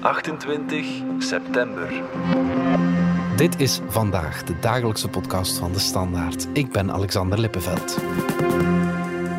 28 0.00 1.02
september. 1.18 1.92
Dit 3.36 3.60
is 3.60 3.80
vandaag 3.88 4.42
de 4.44 4.58
dagelijkse 4.60 5.08
podcast 5.08 5.58
van 5.58 5.72
de 5.72 5.78
Standaard. 5.78 6.46
Ik 6.52 6.72
ben 6.72 6.92
Alexander 6.92 7.40
Lippenveld. 7.40 7.98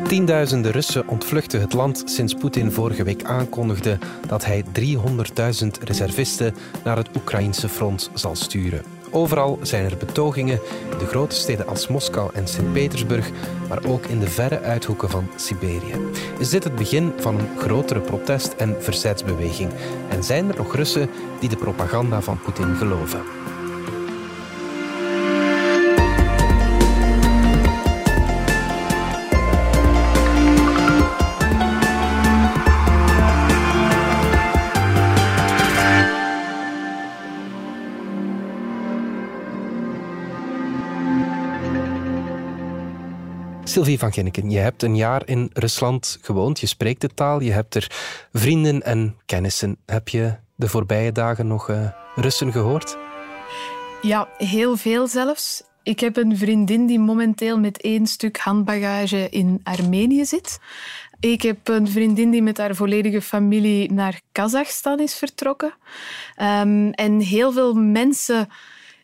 Tienduizenden 0.08 0.72
Russen 0.72 1.08
ontvluchten 1.08 1.60
het 1.60 1.72
land 1.72 2.02
sinds 2.04 2.34
Poetin 2.34 2.72
vorige 2.72 3.02
week 3.02 3.24
aankondigde 3.24 3.98
dat 4.26 4.44
hij 4.44 4.64
300.000 4.64 5.68
reservisten 5.84 6.54
naar 6.84 6.96
het 6.96 7.16
Oekraïnse 7.16 7.68
front 7.68 8.10
zal 8.14 8.36
sturen. 8.36 9.01
Overal 9.14 9.58
zijn 9.62 9.84
er 9.84 9.96
betogingen 9.96 10.60
in 10.90 10.98
de 10.98 11.06
grote 11.06 11.34
steden 11.34 11.66
als 11.66 11.88
Moskou 11.88 12.30
en 12.34 12.48
Sint-Petersburg, 12.48 13.30
maar 13.68 13.84
ook 13.86 14.06
in 14.06 14.18
de 14.18 14.30
verre 14.30 14.60
uithoeken 14.60 15.10
van 15.10 15.28
Siberië. 15.36 15.94
Is 16.38 16.48
dit 16.48 16.64
het 16.64 16.74
begin 16.74 17.12
van 17.16 17.38
een 17.38 17.58
grotere 17.58 18.00
protest- 18.00 18.52
en 18.52 18.76
verzetsbeweging? 18.78 19.70
En 20.08 20.24
zijn 20.24 20.48
er 20.48 20.56
nog 20.56 20.74
Russen 20.74 21.10
die 21.40 21.48
de 21.48 21.56
propaganda 21.56 22.20
van 22.20 22.40
Poetin 22.40 22.76
geloven? 22.76 23.20
Sylvie 43.72 43.98
van 43.98 44.12
Ginneken, 44.12 44.50
je 44.50 44.58
hebt 44.58 44.82
een 44.82 44.96
jaar 44.96 45.22
in 45.24 45.50
Rusland 45.52 46.18
gewoond, 46.20 46.60
je 46.60 46.66
spreekt 46.66 47.00
de 47.00 47.14
taal, 47.14 47.40
je 47.40 47.52
hebt 47.52 47.74
er 47.74 47.90
vrienden 48.32 48.82
en 48.82 49.16
kennissen. 49.26 49.76
Heb 49.86 50.08
je 50.08 50.34
de 50.54 50.68
voorbije 50.68 51.12
dagen 51.12 51.46
nog 51.46 51.68
uh, 51.68 51.88
Russen 52.14 52.52
gehoord? 52.52 52.96
Ja, 54.02 54.28
heel 54.36 54.76
veel 54.76 55.06
zelfs. 55.06 55.62
Ik 55.82 56.00
heb 56.00 56.16
een 56.16 56.36
vriendin 56.36 56.86
die 56.86 56.98
momenteel 56.98 57.58
met 57.58 57.80
één 57.80 58.06
stuk 58.06 58.38
handbagage 58.38 59.28
in 59.30 59.60
Armenië 59.62 60.24
zit. 60.24 60.58
Ik 61.20 61.42
heb 61.42 61.68
een 61.68 61.88
vriendin 61.88 62.30
die 62.30 62.42
met 62.42 62.58
haar 62.58 62.74
volledige 62.74 63.22
familie 63.22 63.92
naar 63.92 64.20
Kazachstan 64.32 65.00
is 65.00 65.14
vertrokken. 65.14 65.74
Um, 66.42 66.90
en 66.90 67.20
heel 67.20 67.52
veel 67.52 67.74
mensen 67.74 68.48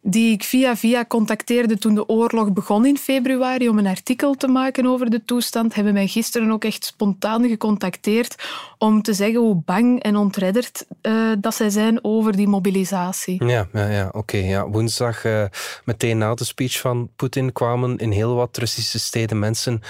die 0.03 0.33
ik 0.33 0.43
via 0.43 0.77
via 0.77 1.05
contacteerde 1.05 1.79
toen 1.79 1.95
de 1.95 2.09
oorlog 2.09 2.53
begon 2.53 2.87
in 2.87 2.99
februari 2.99 3.69
om 3.69 3.79
een 3.79 3.87
artikel 3.87 4.35
te 4.35 4.49
maken 4.49 4.87
over 4.87 5.11
de 5.11 5.25
toestand, 5.25 5.75
hebben 5.75 5.93
mij 5.93 6.07
gisteren 6.07 6.51
ook 6.51 6.65
echt 6.65 6.85
spontaan 6.85 7.49
gecontacteerd 7.49 8.35
om 8.79 9.03
te 9.03 9.13
zeggen 9.13 9.41
hoe 9.41 9.63
bang 9.65 10.03
en 10.03 10.17
ontredderd 10.17 10.87
uh, 11.03 11.33
dat 11.39 11.55
zij 11.55 11.71
zijn 11.71 12.05
over 12.05 12.37
die 12.37 12.49
mobilisatie. 12.49 13.45
Ja, 13.45 13.69
ja, 13.73 13.87
ja 13.87 14.09
oké. 14.13 14.37
ja. 14.37 14.69
Woensdag, 14.69 15.25
uh, 15.25 15.45
meteen 15.85 16.19
na 16.19 16.35
de 16.35 16.45
speech 16.45 16.81
van 16.81 17.09
Poetin, 17.17 17.53
kwamen 17.53 17.97
in 17.97 18.11
heel 18.11 18.35
wat 18.35 18.57
Russische 18.57 18.99
steden 18.99 19.39
mensen 19.39 19.83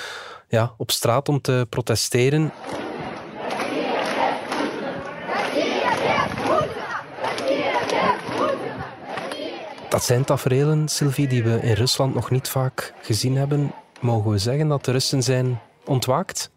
ja, 0.48 0.72
op 0.76 0.90
straat 0.90 1.28
om 1.28 1.40
te 1.40 1.66
protesteren. 1.68 2.52
Dat 9.88 10.04
zijn 10.04 10.24
tafereelen, 10.24 10.88
Sylvie, 10.88 11.26
die 11.26 11.42
we 11.42 11.58
in 11.62 11.72
Rusland 11.72 12.14
nog 12.14 12.30
niet 12.30 12.48
vaak 12.48 12.94
gezien 13.02 13.36
hebben. 13.36 13.72
Mogen 14.00 14.30
we 14.30 14.38
zeggen 14.38 14.68
dat 14.68 14.84
de 14.84 14.90
Russen 14.90 15.22
zijn 15.22 15.60
ontwaakt? 15.84 16.50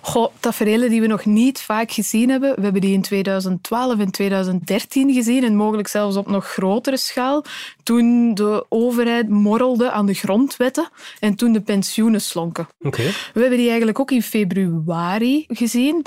Goh, 0.00 0.32
tafereelen 0.40 0.90
die 0.90 1.00
we 1.00 1.06
nog 1.06 1.24
niet 1.24 1.60
vaak 1.60 1.92
gezien 1.92 2.28
hebben. 2.30 2.54
We 2.54 2.62
hebben 2.62 2.80
die 2.80 2.92
in 2.92 3.02
2012 3.02 3.98
en 3.98 4.10
2013 4.10 5.12
gezien 5.12 5.44
en 5.44 5.56
mogelijk 5.56 5.88
zelfs 5.88 6.16
op 6.16 6.26
nog 6.26 6.46
grotere 6.46 6.96
schaal. 6.96 7.44
Toen 7.82 8.34
de 8.34 8.66
overheid 8.68 9.28
morrelde 9.28 9.90
aan 9.90 10.06
de 10.06 10.14
grondwetten 10.14 10.88
en 11.20 11.34
toen 11.34 11.52
de 11.52 11.60
pensioenen 11.60 12.20
slonken. 12.20 12.68
Okay. 12.80 13.06
We 13.06 13.40
hebben 13.40 13.58
die 13.58 13.68
eigenlijk 13.68 14.00
ook 14.00 14.10
in 14.10 14.22
februari 14.22 15.44
gezien. 15.48 16.04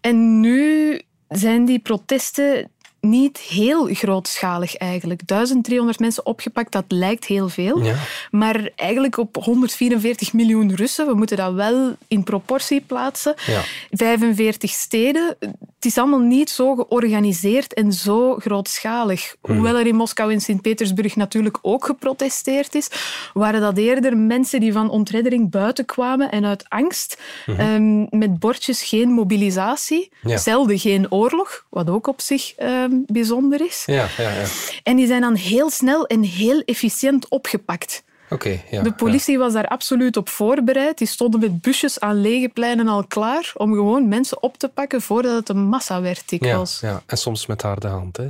En 0.00 0.40
nu 0.40 1.00
zijn 1.28 1.64
die 1.64 1.78
protesten 1.78 2.70
niet 3.00 3.38
heel 3.38 3.88
grootschalig 3.94 4.76
eigenlijk. 4.76 5.26
1300 5.26 5.98
mensen 5.98 6.26
opgepakt, 6.26 6.72
dat 6.72 6.84
lijkt 6.88 7.24
heel 7.24 7.48
veel. 7.48 7.82
Ja. 7.82 7.94
Maar 8.30 8.70
eigenlijk 8.76 9.16
op 9.18 9.36
144 9.44 10.32
miljoen 10.32 10.74
Russen, 10.74 11.06
we 11.06 11.14
moeten 11.14 11.36
dat 11.36 11.52
wel 11.52 11.96
in 12.08 12.24
proportie 12.24 12.80
plaatsen. 12.80 13.34
Ja. 13.46 13.60
45 13.90 14.70
steden. 14.70 15.36
Het 15.38 15.84
is 15.84 15.98
allemaal 15.98 16.18
niet 16.20 16.50
zo 16.50 16.74
georganiseerd 16.74 17.74
en 17.74 17.92
zo 17.92 18.36
grootschalig. 18.36 19.34
Hmm. 19.42 19.54
Hoewel 19.54 19.76
er 19.76 19.86
in 19.86 19.96
Moskou 19.96 20.32
en 20.32 20.40
Sint-Petersburg 20.40 21.16
natuurlijk 21.16 21.58
ook 21.62 21.84
geprotesteerd 21.84 22.74
is, 22.74 22.88
waren 23.32 23.60
dat 23.60 23.76
eerder 23.78 24.16
mensen 24.16 24.60
die 24.60 24.72
van 24.72 24.90
ontreddering 24.90 25.50
buiten 25.50 25.84
kwamen 25.84 26.30
en 26.30 26.44
uit 26.44 26.64
angst, 26.68 27.20
um, 27.46 28.06
met 28.10 28.38
bordjes 28.38 28.82
geen 28.82 29.10
mobilisatie, 29.10 30.12
Ja. 30.22 30.36
zelden 30.36 30.78
geen 30.78 31.12
oorlog, 31.12 31.64
wat 31.68 31.90
ook 31.90 32.06
op 32.06 32.20
zich 32.20 32.54
um, 32.58 32.89
bijzonder 33.06 33.60
is. 33.60 33.82
Ja, 33.86 34.08
ja, 34.16 34.30
ja. 34.30 34.44
En 34.82 34.96
die 34.96 35.06
zijn 35.06 35.20
dan 35.20 35.34
heel 35.34 35.70
snel 35.70 36.06
en 36.06 36.22
heel 36.22 36.60
efficiënt 36.60 37.28
opgepakt. 37.28 38.02
Oké, 38.30 38.60
ja. 38.70 38.82
De 38.82 38.92
politie 38.92 39.38
was 39.38 39.52
daar 39.52 39.66
absoluut 39.66 40.16
op 40.16 40.28
voorbereid. 40.28 40.98
Die 40.98 41.06
stonden 41.06 41.40
met 41.40 41.60
busjes 41.60 42.00
aan 42.00 42.20
lege 42.20 42.48
pleinen 42.48 42.88
al 42.88 43.04
klaar 43.04 43.52
om 43.56 43.72
gewoon 43.72 44.08
mensen 44.08 44.42
op 44.42 44.58
te 44.58 44.68
pakken 44.68 45.02
voordat 45.02 45.36
het 45.36 45.48
een 45.48 45.62
massa 45.62 46.00
werd 46.00 46.18
ja, 46.18 46.24
dikwijls. 46.26 46.80
ja, 46.80 46.88
ja. 46.88 47.02
En 47.06 47.16
soms 47.16 47.46
met 47.46 47.62
harde 47.62 47.88
hand. 47.88 48.16
Hè. 48.16 48.28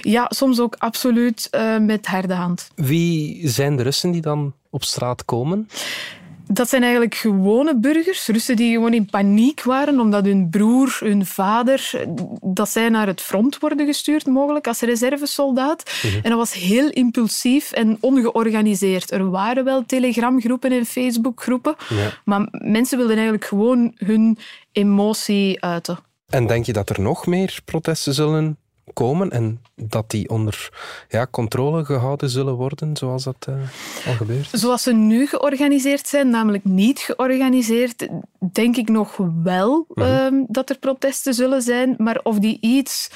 Ja, 0.00 0.26
soms 0.28 0.60
ook 0.60 0.74
absoluut 0.78 1.48
uh, 1.50 1.78
met 1.78 2.06
harde 2.06 2.34
hand. 2.34 2.70
Wie 2.74 3.48
zijn 3.48 3.76
de 3.76 3.82
Russen 3.82 4.10
die 4.10 4.20
dan 4.20 4.54
op 4.70 4.84
straat 4.84 5.24
komen? 5.24 5.68
Dat 6.52 6.68
zijn 6.68 6.82
eigenlijk 6.82 7.14
gewone 7.14 7.76
burgers, 7.76 8.26
Russen 8.26 8.56
die 8.56 8.72
gewoon 8.72 8.92
in 8.94 9.06
paniek 9.06 9.62
waren 9.62 10.00
omdat 10.00 10.24
hun 10.24 10.50
broer, 10.50 10.96
hun 11.00 11.26
vader, 11.26 11.90
dat 12.40 12.68
zij 12.68 12.88
naar 12.88 13.06
het 13.06 13.20
front 13.20 13.58
worden 13.58 13.86
gestuurd, 13.86 14.26
mogelijk 14.26 14.66
als 14.66 14.80
reservesoldaat. 14.80 16.00
Mm 16.02 16.10
-hmm. 16.10 16.20
En 16.22 16.30
dat 16.30 16.38
was 16.38 16.52
heel 16.52 16.90
impulsief 16.90 17.72
en 17.72 17.96
ongeorganiseerd. 18.00 19.10
Er 19.10 19.30
waren 19.30 19.64
wel 19.64 19.86
telegramgroepen 19.86 20.72
en 20.72 20.84
facebookgroepen, 20.86 21.74
Ja. 21.88 22.12
maar 22.24 22.48
mensen 22.50 22.96
wilden 22.98 23.14
eigenlijk 23.16 23.46
gewoon 23.46 23.92
hun 23.96 24.38
emotie 24.72 25.62
uiten. 25.62 25.98
En 26.28 26.46
denk 26.46 26.66
je 26.66 26.72
dat 26.72 26.90
er 26.90 27.00
nog 27.00 27.26
meer 27.26 27.60
protesten 27.64 28.14
zullen 28.14 28.56
komen 28.92 29.30
en 29.30 29.60
dat 29.74 30.10
die 30.10 30.28
onder 30.28 30.70
ja, 31.08 31.26
controle 31.30 31.84
gehouden 31.84 32.30
zullen 32.30 32.54
worden, 32.54 32.96
zoals 32.96 33.24
dat 33.24 33.46
uh, 33.48 33.54
al 34.06 34.14
gebeurt? 34.14 34.48
Zoals 34.52 34.82
ze 34.82 34.92
nu 34.92 35.26
georganiseerd 35.26 36.08
zijn, 36.08 36.28
namelijk 36.30 36.64
niet 36.64 36.98
georganiseerd, 36.98 38.08
denk 38.52 38.76
ik 38.76 38.88
nog 38.88 39.16
wel 39.42 39.86
Mhm. 39.94 40.08
um, 40.08 40.44
dat 40.48 40.70
er 40.70 40.78
protesten 40.78 41.34
zullen 41.34 41.62
zijn. 41.62 41.94
Maar 41.98 42.20
of 42.22 42.38
die 42.38 42.58
iets... 42.60 43.10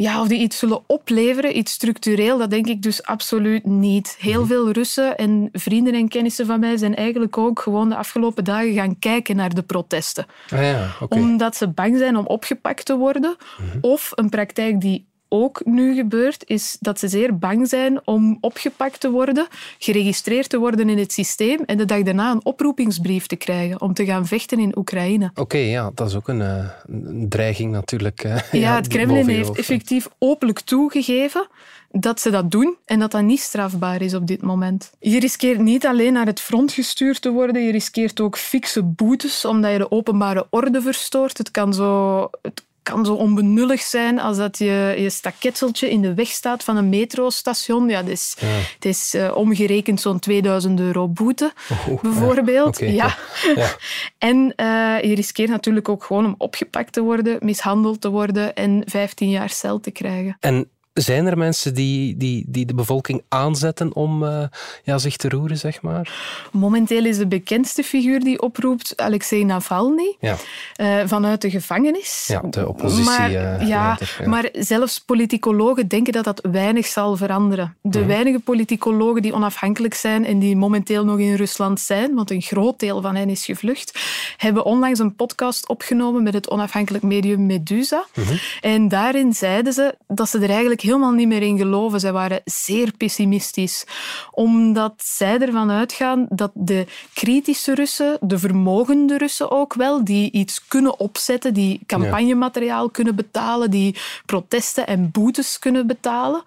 Ja, 0.00 0.20
of 0.20 0.28
die 0.28 0.38
iets 0.40 0.58
zullen 0.58 0.80
opleveren, 0.86 1.56
iets 1.56 1.72
structureel, 1.72 2.38
dat 2.38 2.50
denk 2.50 2.66
ik 2.66 2.82
dus 2.82 3.02
absoluut 3.02 3.64
niet. 3.66 4.16
Heel 4.18 4.38
Mhm. 4.40 4.48
veel 4.48 4.70
Russen 4.70 5.16
en 5.16 5.48
vrienden 5.52 5.94
en 5.94 6.08
kennissen 6.08 6.46
van 6.46 6.60
mij 6.60 6.76
zijn 6.76 6.94
eigenlijk 6.94 7.38
ook 7.38 7.60
gewoon 7.60 7.88
de 7.88 7.96
afgelopen 7.96 8.44
dagen 8.44 8.72
gaan 8.72 8.98
kijken 8.98 9.36
naar 9.36 9.54
de 9.54 9.62
protesten. 9.62 10.26
Ah 10.50 10.62
ja. 10.62 10.90
Omdat 11.08 11.56
ze 11.56 11.68
bang 11.68 11.98
zijn 11.98 12.16
om 12.16 12.26
opgepakt 12.26 12.84
te 12.84 12.96
worden. 12.96 13.36
Mhm. 13.58 13.78
Of 13.80 14.12
een 14.14 14.28
praktijk 14.28 14.80
die 14.80 15.06
ook 15.28 15.60
nu 15.64 15.94
gebeurt, 15.94 16.42
is 16.46 16.76
dat 16.80 16.98
ze 16.98 17.08
zeer 17.08 17.38
bang 17.38 17.68
zijn 17.68 18.06
om 18.06 18.38
opgepakt 18.40 19.00
te 19.00 19.10
worden, 19.10 19.46
geregistreerd 19.78 20.48
te 20.48 20.58
worden 20.58 20.88
in 20.88 20.98
het 20.98 21.12
systeem 21.12 21.60
en 21.66 21.76
de 21.76 21.84
dag 21.84 22.02
daarna 22.02 22.30
een 22.30 22.44
oproepingsbrief 22.44 23.26
te 23.26 23.36
krijgen 23.36 23.80
om 23.80 23.94
te 23.94 24.04
gaan 24.04 24.26
vechten 24.26 24.58
in 24.58 24.78
Oekraïne. 24.78 25.30
Oké, 25.34 25.58
ja, 25.58 25.90
dat 25.94 26.08
is 26.08 26.14
ook 26.14 26.28
een, 26.28 26.40
uh, 26.40 26.70
een 26.86 27.26
dreiging 27.28 27.72
natuurlijk. 27.72 28.24
Uh, 28.24 28.52
ja, 28.52 28.74
het 28.74 28.88
Kremlin 28.88 29.28
heeft 29.28 29.56
effectief 29.56 30.08
openlijk 30.18 30.60
toegegeven 30.60 31.48
dat 31.90 32.20
ze 32.20 32.30
dat 32.30 32.50
doen 32.50 32.76
en 32.84 32.98
dat 32.98 33.10
dat 33.10 33.22
niet 33.22 33.40
strafbaar 33.40 34.02
is 34.02 34.14
op 34.14 34.26
dit 34.26 34.42
moment. 34.42 34.90
Je 35.00 35.20
riskeert 35.20 35.58
niet 35.58 35.86
alleen 35.86 36.12
naar 36.12 36.26
het 36.26 36.40
front 36.40 36.72
gestuurd 36.72 37.22
te 37.22 37.30
worden, 37.30 37.62
je 37.62 37.72
riskeert 37.72 38.20
ook 38.20 38.38
fikse 38.38 38.82
boetes 38.82 39.44
omdat 39.44 39.72
je 39.72 39.78
de 39.78 39.90
openbare 39.90 40.46
orde 40.50 40.82
verstoort. 40.82 41.38
Het 41.38 41.50
kan 41.50 41.74
zo... 41.74 42.20
Het 42.42 42.66
kan 42.88 43.04
zo 43.04 43.14
onbenullig 43.14 43.80
zijn 43.80 44.20
als 44.20 44.36
dat 44.36 44.58
je, 44.58 44.94
je 44.98 45.10
staketseltje 45.10 45.90
in 45.90 46.02
de 46.02 46.14
weg 46.14 46.28
staat 46.28 46.64
van 46.64 46.76
een 46.76 46.88
metrostation. 46.88 47.88
Ja, 47.88 47.96
het 48.00 48.08
is, 48.08 48.36
Ja. 48.40 48.46
het 48.74 48.84
is 48.84 49.14
uh, 49.14 49.36
omgerekend 49.36 50.00
zo'n 50.00 50.18
2000 50.18 50.80
euro 50.80 51.08
boete, 51.08 51.52
Oh, 51.88 52.02
bijvoorbeeld. 52.02 52.78
ja. 52.78 52.86
ja. 52.88 53.16
En 54.18 54.36
uh, 54.56 55.00
je 55.10 55.14
riskeert 55.14 55.48
natuurlijk 55.50 55.88
ook 55.88 56.04
gewoon 56.04 56.24
om 56.24 56.34
opgepakt 56.38 56.92
te 56.92 57.00
worden, 57.00 57.36
mishandeld 57.40 58.00
te 58.00 58.08
worden 58.10 58.54
en 58.54 58.82
15 58.86 59.30
jaar 59.30 59.50
cel 59.50 59.80
te 59.80 59.90
krijgen. 59.90 60.36
En 60.40 60.68
Zijn 61.02 61.26
er 61.26 61.38
mensen 61.38 61.74
die, 61.74 62.16
die, 62.16 62.44
die 62.48 62.66
de 62.66 62.74
bevolking 62.74 63.22
aanzetten 63.28 63.94
om 63.94 64.22
uh, 64.22 64.42
ja, 64.82 64.98
zich 64.98 65.16
te 65.16 65.28
roeren, 65.28 65.56
zeg 65.58 65.82
maar? 65.82 66.12
Momenteel 66.52 67.04
is 67.04 67.18
de 67.18 67.26
bekendste 67.26 67.82
figuur 67.82 68.20
die 68.20 68.42
oproept 68.42 68.96
Alexei 68.96 69.44
Navalny 69.44 70.16
ja. 70.20 70.36
Uh, 70.76 71.00
vanuit 71.06 71.40
de 71.40 71.50
gevangenis. 71.50 72.24
Ja, 72.26 72.40
de 72.50 72.68
oppositie. 72.68 73.04
Maar, 73.04 73.30
uh, 73.30 73.68
ja, 73.68 73.98
ja, 74.18 74.28
maar 74.28 74.48
zelfs 74.52 75.00
politicologen 75.00 75.88
denken 75.88 76.12
dat 76.12 76.24
dat 76.24 76.46
weinig 76.50 76.86
zal 76.86 77.16
veranderen. 77.16 77.76
De 77.82 77.98
Mhm. 77.98 78.08
weinige 78.08 78.38
politicologen 78.38 79.22
die 79.22 79.34
onafhankelijk 79.34 79.94
zijn 79.94 80.24
en 80.24 80.38
die 80.38 80.56
momenteel 80.56 81.04
nog 81.04 81.18
in 81.18 81.34
Rusland 81.34 81.80
zijn, 81.80 82.14
want 82.14 82.30
een 82.30 82.42
groot 82.42 82.78
deel 82.80 83.00
van 83.00 83.14
hen 83.16 83.28
is 83.28 83.44
gevlucht, 83.44 83.98
hebben 84.36 84.64
onlangs 84.64 84.98
een 84.98 85.14
podcast 85.14 85.68
opgenomen 85.68 86.22
met 86.22 86.34
het 86.34 86.50
onafhankelijk 86.50 87.04
medium 87.04 87.46
Medusa. 87.46 88.04
Mhm. 88.14 88.34
En 88.60 88.88
daarin 88.88 89.32
zeiden 89.34 89.72
ze 89.72 89.94
dat 90.06 90.28
ze 90.28 90.38
er 90.38 90.50
eigenlijk 90.50 90.80
helemaal 90.88 91.12
niet 91.12 91.28
meer 91.28 91.42
in 91.42 91.58
geloven. 91.58 92.00
Zij 92.00 92.12
waren 92.12 92.40
zeer 92.44 92.92
pessimistisch, 92.96 93.84
omdat 94.30 94.94
zij 94.96 95.38
ervan 95.38 95.70
uitgaan 95.70 96.26
dat 96.28 96.50
de 96.54 96.86
kritische 97.12 97.74
Russen, 97.74 98.18
de 98.20 98.38
vermogende 98.38 99.18
Russen 99.18 99.50
ook 99.50 99.74
wel, 99.74 100.04
die 100.04 100.30
iets 100.30 100.66
kunnen 100.68 101.00
opzetten, 101.00 101.54
die 101.54 101.80
campagnemateriaal 101.86 102.90
kunnen 102.90 103.14
betalen, 103.14 103.70
die 103.70 103.96
protesten 104.26 104.86
en 104.86 105.10
boetes 105.10 105.58
kunnen 105.58 105.86
betalen, 105.86 106.42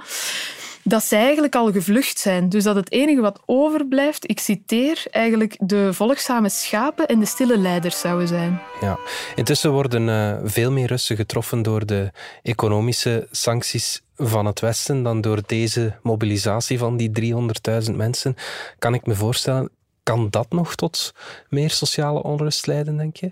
dat 0.84 1.04
zij 1.04 1.20
eigenlijk 1.22 1.56
al 1.56 1.72
gevlucht 1.72 2.20
zijn. 2.20 2.50
Dus 2.50 2.64
dat 2.64 2.76
het 2.76 2.92
enige 2.92 3.22
wat 3.22 3.42
overblijft, 3.46 4.30
ik 4.30 4.40
citeer, 4.40 5.04
eigenlijk 5.12 5.56
de 5.60 5.94
volgzame 5.94 6.50
schapen 6.50 7.08
en 7.08 7.20
de 7.20 7.26
stille 7.26 7.58
leiders 7.58 8.00
zouden 8.00 8.28
zijn. 8.28 8.62
Ja. 8.82 9.00
Intussen 9.36 9.72
worden 9.72 10.08
uh, 10.08 10.38
veel 10.44 10.72
meer 10.72 10.88
Russen 10.88 11.16
getroffen 11.16 11.62
door 11.62 11.86
de 11.86 12.12
economische 12.42 13.28
sancties 13.32 14.02
van 14.16 14.46
het 14.46 14.60
Westen 14.60 15.04
dan 15.04 15.22
door 15.22 15.42
deze 15.46 15.96
mobilisatie 16.02 16.78
van 16.78 16.98
die 16.98 17.34
300.000 17.90 17.96
mensen. 17.96 18.36
Kan 18.80 18.94
ik 18.94 19.06
me 19.06 19.16
voorstellen, 19.16 19.70
kan 20.04 20.30
dat 20.30 20.52
nog 20.52 20.76
tot 20.76 21.14
meer 21.50 21.70
sociale 21.70 22.24
onrust 22.24 22.68
leiden, 22.68 22.98
denk 22.98 23.16
je? 23.16 23.32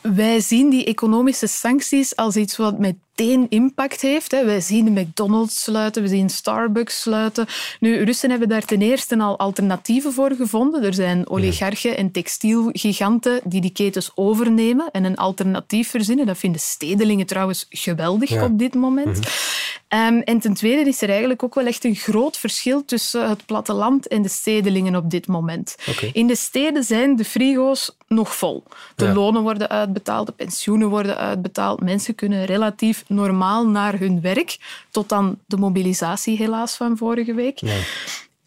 Wij 0.00 0.40
zien 0.40 0.70
die 0.70 0.84
economische 0.84 1.46
sancties 1.46 2.16
als 2.16 2.36
iets 2.36 2.56
wat 2.56 2.78
meteen 2.78 3.46
impact 3.48 4.00
heeft. 4.00 4.30
Wij 4.30 4.60
zien 4.60 4.84
de 4.94 5.00
McDonald's 5.00 5.62
sluiten, 5.62 6.02
we 6.02 6.08
zien 6.08 6.30
Starbucks 6.30 7.00
sluiten. 7.00 7.46
Nu, 7.80 8.02
Russen 8.02 8.30
hebben 8.30 8.48
daar 8.48 8.64
ten 8.64 8.82
eerste 8.82 9.18
al 9.18 9.38
alternatieven 9.38 10.12
voor 10.12 10.32
gevonden. 10.32 10.82
Er 10.82 10.94
zijn 10.94 11.28
oligarchen 11.28 11.96
en 11.96 12.10
textielgiganten 12.10 13.40
die 13.44 13.60
die 13.60 13.72
ketens 13.72 14.10
overnemen 14.14 14.88
en 14.92 15.04
een 15.04 15.16
alternatief 15.16 15.90
verzinnen. 15.90 16.26
Dat 16.26 16.38
vinden 16.38 16.60
stedelingen 16.60 17.26
trouwens 17.26 17.66
geweldig 17.68 18.30
Ja. 18.30 18.44
op 18.44 18.58
dit 18.58 18.74
moment. 18.74 19.20
Um, 19.94 20.20
en 20.20 20.38
ten 20.40 20.54
tweede 20.54 20.88
is 20.90 21.02
er 21.02 21.08
eigenlijk 21.08 21.42
ook 21.42 21.54
wel 21.54 21.66
echt 21.66 21.84
een 21.84 21.94
groot 21.94 22.36
verschil 22.36 22.84
tussen 22.84 23.28
het 23.28 23.46
platteland 23.46 24.08
en 24.08 24.22
de 24.22 24.28
stedelingen 24.28 24.96
op 24.96 25.10
dit 25.10 25.26
moment. 25.26 25.76
In 26.12 26.26
de 26.26 26.36
steden 26.36 26.84
zijn 26.84 27.16
de 27.16 27.24
frigo's 27.24 27.96
nog 28.08 28.34
vol. 28.36 28.62
De 28.96 29.04
Ja. 29.04 29.12
lonen 29.12 29.42
worden 29.42 29.68
uitbetaald, 29.68 30.26
de 30.26 30.32
pensioenen 30.32 30.88
worden 30.88 31.16
uitbetaald. 31.16 31.80
Mensen 31.80 32.14
kunnen 32.14 32.44
relatief 32.44 33.04
normaal 33.06 33.66
naar 33.68 33.98
hun 33.98 34.20
werk, 34.20 34.58
tot 34.90 35.08
dan 35.08 35.38
de 35.46 35.56
mobilisatie 35.56 36.36
helaas 36.36 36.74
van 36.76 36.96
vorige 36.96 37.34
week. 37.34 37.58
Ja. 37.58 37.76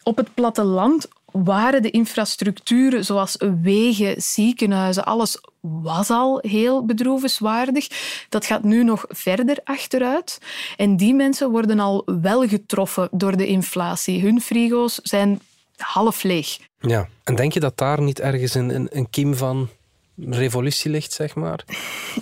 Op 0.03 0.17
het 0.17 0.33
platteland 0.33 1.07
waren 1.33 1.81
de 1.81 1.91
infrastructuren 1.91 3.05
zoals 3.05 3.35
wegen, 3.61 4.21
ziekenhuizen, 4.21 5.05
alles 5.05 5.41
was 5.61 6.09
al 6.09 6.39
heel 6.41 6.85
bedroevenswaardig. 6.85 7.87
Dat 8.29 8.45
gaat 8.45 8.63
nu 8.63 8.83
nog 8.83 9.05
verder 9.07 9.57
achteruit. 9.63 10.37
En 10.77 10.97
die 10.97 11.13
mensen 11.13 11.49
worden 11.49 11.79
al 11.79 12.03
wel 12.21 12.47
getroffen 12.47 13.07
door 13.11 13.37
de 13.37 13.47
inflatie. 13.47 14.21
Hun 14.21 14.41
frigo's 14.41 14.99
zijn 15.03 15.39
half 15.77 16.23
leeg. 16.23 16.59
Ja. 16.79 17.07
En 17.23 17.35
denk 17.35 17.53
je 17.53 17.59
dat 17.59 17.77
daar 17.77 18.01
niet 18.01 18.19
ergens 18.19 18.53
een, 18.53 18.75
een, 18.75 18.87
een 18.91 19.09
kiem 19.09 19.35
van 19.35 19.69
revolutie 20.29 20.91
ligt, 20.91 21.11
zeg 21.11 21.35
maar? 21.35 21.65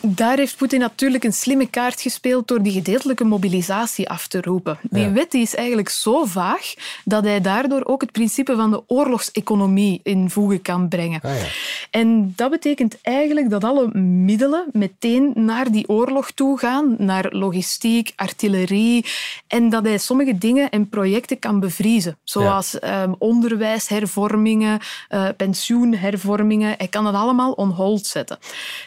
Daar 0.01 0.37
heeft 0.37 0.57
Poetin 0.57 0.79
natuurlijk 0.79 1.23
een 1.23 1.33
slimme 1.33 1.69
kaart 1.69 2.01
gespeeld 2.01 2.47
door 2.47 2.61
die 2.61 2.71
gedeeltelijke 2.71 3.23
mobilisatie 3.23 4.09
af 4.09 4.27
te 4.27 4.41
roepen. 4.41 4.77
Die 4.81 5.03
Ja. 5.03 5.11
wet 5.11 5.31
die 5.31 5.41
is 5.41 5.55
eigenlijk 5.55 5.89
zo 5.89 6.25
vaag 6.25 6.73
dat 7.05 7.23
hij 7.23 7.41
daardoor 7.41 7.85
ook 7.85 8.01
het 8.01 8.11
principe 8.11 8.55
van 8.55 8.71
de 8.71 8.83
oorlogseconomie 8.87 9.99
in 10.03 10.29
voegen 10.29 10.61
kan 10.61 10.87
brengen. 10.87 11.21
Ah, 11.21 11.39
ja. 11.39 11.45
En 11.91 12.33
dat 12.35 12.49
betekent 12.51 12.97
eigenlijk 13.01 13.49
dat 13.49 13.63
alle 13.63 13.87
middelen 13.97 14.65
meteen 14.71 15.31
naar 15.35 15.71
die 15.71 15.89
oorlog 15.89 16.31
toe 16.31 16.57
gaan, 16.59 16.95
naar 16.97 17.27
logistiek, 17.29 18.13
artillerie, 18.15 19.05
en 19.47 19.69
dat 19.69 19.83
hij 19.85 19.97
sommige 19.97 20.37
dingen 20.37 20.69
en 20.69 20.89
projecten 20.89 21.39
kan 21.39 21.59
bevriezen, 21.59 22.17
zoals 22.23 22.79
ehm, 22.79 23.13
onderwijshervormingen, 23.17 24.79
eh, 25.07 25.27
pensioenhervormingen. 25.37 26.73
Hij 26.77 26.87
kan 26.87 27.03
dat 27.03 27.13
allemaal 27.13 27.51
on 27.51 27.69
hold 27.81 28.05
zetten. 28.05 28.39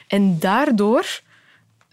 En 0.09 0.39
daardoor 0.39 1.23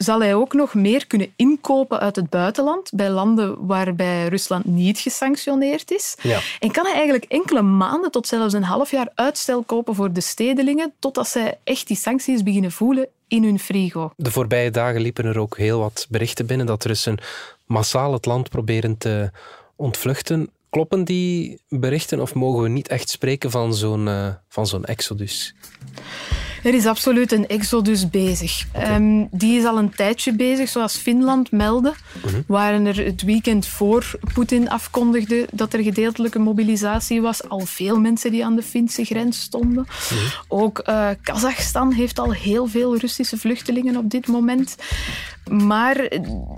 zal 0.03 0.19
hij 0.19 0.35
ook 0.35 0.53
nog 0.53 0.73
meer 0.73 1.07
kunnen 1.07 1.33
inkopen 1.35 1.99
uit 1.99 2.15
het 2.15 2.29
buitenland, 2.29 2.91
bij 2.93 3.09
landen 3.09 3.65
waarbij 3.65 4.27
Rusland 4.27 4.65
niet 4.65 4.99
gesanctioneerd 4.99 5.91
is. 5.91 6.15
Ja. 6.21 6.39
En 6.59 6.71
kan 6.71 6.85
hij 6.85 6.93
eigenlijk 6.93 7.25
enkele 7.25 7.61
maanden 7.61 8.11
tot 8.11 8.27
zelfs 8.27 8.53
een 8.53 8.63
half 8.63 8.91
jaar 8.91 9.11
uitstel 9.15 9.63
kopen 9.63 9.95
voor 9.95 10.13
de 10.13 10.21
stedelingen, 10.21 10.93
totdat 10.99 11.27
zij 11.27 11.57
echt 11.63 11.87
die 11.87 11.97
sancties 11.97 12.43
beginnen 12.43 12.71
voelen 12.71 13.07
in 13.27 13.43
hun 13.43 13.59
frigo. 13.59 14.11
De 14.15 14.31
voorbije 14.31 14.71
dagen 14.71 15.01
liepen 15.01 15.25
er 15.25 15.37
ook 15.37 15.57
heel 15.57 15.79
wat 15.79 16.07
berichten 16.09 16.45
binnen 16.45 16.65
dat 16.65 16.85
Russen 16.85 17.17
massaal 17.65 18.13
het 18.13 18.25
land 18.25 18.49
proberen 18.49 18.97
te 18.97 19.31
ontvluchten. 19.75 20.49
Kloppen 20.69 21.03
die 21.03 21.61
berichten 21.69 22.19
of 22.19 22.33
mogen 22.33 22.63
we 22.63 22.69
niet 22.69 22.87
echt 22.87 23.09
spreken 23.09 23.51
van 23.51 23.73
zo'n 23.73 24.07
eh, 24.07 24.27
van 24.49 24.67
zo'n 24.67 24.85
exodus? 24.85 25.55
Er 26.63 26.73
is 26.73 26.85
absoluut 26.85 27.31
een 27.31 27.47
exodus 27.47 28.09
bezig. 28.09 28.65
Ehm, 28.71 29.25
die 29.31 29.59
is 29.59 29.65
al 29.65 29.77
een 29.77 29.95
tijdje 29.95 30.33
bezig, 30.33 30.69
zoals 30.69 30.95
Finland 30.95 31.51
meldde. 31.51 31.93
Waren 32.47 32.85
er 32.85 33.05
het 33.05 33.21
weekend 33.21 33.67
voor 33.67 34.11
Poetin 34.33 34.69
afkondigde 34.69 35.47
dat 35.51 35.73
er 35.73 35.83
gedeeltelijke 35.83 36.39
mobilisatie 36.39 37.21
was, 37.21 37.49
al 37.49 37.59
veel 37.59 37.99
mensen 37.99 38.31
die 38.31 38.45
aan 38.45 38.55
de 38.55 38.63
Finse 38.63 39.05
grens 39.05 39.41
stonden. 39.41 39.87
Ook 40.47 40.79
eh, 40.79 41.09
Kazachstan 41.21 41.91
heeft 41.91 42.19
al 42.19 42.33
heel 42.33 42.67
veel 42.67 42.97
Russische 42.97 43.37
vluchtelingen 43.37 43.97
op 43.97 44.09
dit 44.09 44.27
moment. 44.27 44.75
Maar 45.49 46.09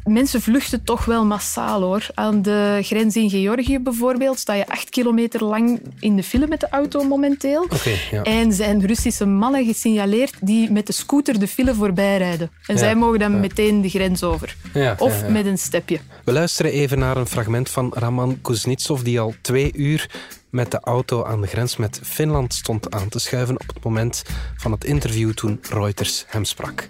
mensen 0.03 0.41
vluchten 0.41 0.83
toch 0.83 1.06
wel 1.06 1.25
massaal 1.25 1.81
hoor. 1.81 2.07
Aan 2.13 2.41
de 2.41 2.80
grens 2.81 3.15
in 3.15 3.30
Georgië 3.30 3.80
bijvoorbeeld 3.80 4.39
sta 4.39 4.53
je 4.53 4.68
acht 4.68 4.89
kilometer 4.89 5.44
lang 5.44 5.81
in 6.00 6.15
de 6.15 6.24
file 6.24 6.47
met 6.47 6.59
de 6.59 6.69
auto 6.69 7.03
momenteel. 7.03 7.63
Oké, 7.63 7.95
ja. 8.12 8.21
En 8.24 8.53
zijn 8.53 8.85
Russische 8.85 9.25
mannen 9.25 9.65
gesignaleerd 9.65 10.35
die 10.41 10.71
met 10.71 10.88
de 10.88 10.94
scooter 10.94 11.39
de 11.39 11.47
file 11.47 11.74
voorbij 11.74 12.18
rijden. 12.18 12.51
En 12.68 12.74
Ja, 12.74 12.80
zij 12.80 12.95
mogen 12.95 13.19
dan 13.19 13.31
ja. 13.31 13.38
meteen 13.38 13.81
de 13.81 13.89
grens 13.89 14.24
over. 14.24 14.56
Ja, 14.74 14.95
Of 14.97 15.27
met 15.27 15.46
een 15.46 15.58
stepje. 15.58 16.00
We 16.24 16.31
luisteren 16.31 16.72
even 16.72 17.00
naar 17.00 17.17
een 17.17 17.27
fragment 17.27 17.69
van 17.69 17.91
Raman 17.96 18.41
Kuznetsov, 18.41 19.01
die 19.01 19.19
al 19.19 19.34
twee 19.41 19.72
uur 19.75 20.10
met 20.50 20.72
de 20.72 20.79
auto 20.79 21.24
aan 21.24 21.41
de 21.41 21.48
grens 21.48 21.77
met 21.77 22.00
Finland 22.03 22.53
stond 22.53 22.91
aan 22.91 23.10
te 23.10 23.19
schuiven 23.19 23.60
op 23.60 23.67
het 23.74 23.84
moment 23.84 24.24
van 24.58 24.72
het 24.72 24.84
interview 24.84 25.34
toen 25.34 25.60
Reuters 25.69 26.25
hem 26.27 26.46
sprak. 26.46 26.88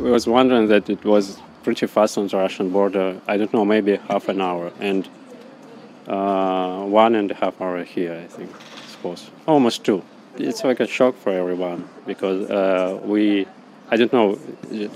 I 0.00 0.10
was 0.10 0.26
wondering 0.26 0.68
that 0.68 0.88
it 0.88 1.04
was 1.04 1.38
pretty 1.62 1.86
fast 1.86 2.16
on 2.16 2.26
the 2.26 2.36
Russian 2.36 2.70
border. 2.70 3.20
I 3.28 3.36
don't 3.36 3.52
know, 3.52 3.66
maybe 3.66 3.96
half 4.08 4.28
an 4.28 4.40
hour, 4.40 4.72
and 4.80 5.06
uh, 6.08 6.84
one 6.84 7.14
and 7.14 7.30
a 7.30 7.34
half 7.34 7.60
hour 7.60 7.84
here, 7.84 8.14
I 8.14 8.26
think, 8.26 8.50
I 8.50 8.90
suppose, 8.90 9.30
almost 9.46 9.84
two. 9.84 10.02
It's 10.38 10.64
like 10.64 10.80
a 10.80 10.86
shock 10.86 11.16
for 11.16 11.32
everyone 11.32 11.86
because 12.06 12.48
uh, 12.50 12.98
we, 13.04 13.46
I 13.90 13.96
don't 13.96 14.12
know, 14.12 14.38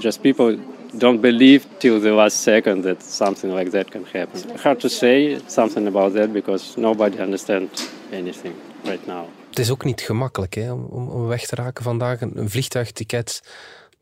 just 0.01 0.23
people 0.23 0.59
don't 0.97 1.21
believe 1.21 1.67
till 1.79 2.01
the 2.01 2.13
last 2.15 2.41
second 2.43 2.83
that 2.85 3.03
something 3.03 3.53
like 3.53 3.73
that 3.73 3.91
can 3.91 4.05
happen. 4.05 4.57
Hard 4.57 4.81
to 4.81 4.89
say 4.89 5.39
something 5.49 5.87
about 5.87 6.15
that 6.15 6.33
because 6.33 6.79
nobody 6.79 7.19
understands 7.19 7.91
anything 8.11 8.55
right 8.85 9.07
now. 9.07 9.27
Het 9.49 9.59
is 9.59 9.71
ook 9.71 9.85
niet 9.85 10.01
gemakkelijk 10.01 10.55
hè, 10.55 10.73
om, 10.73 11.09
om 11.09 11.27
weg 11.27 11.47
te 11.47 11.55
raken 11.55 11.85
vandaag. 11.85 12.21
Een 12.21 12.51
vliegtuigticket, 12.51 13.43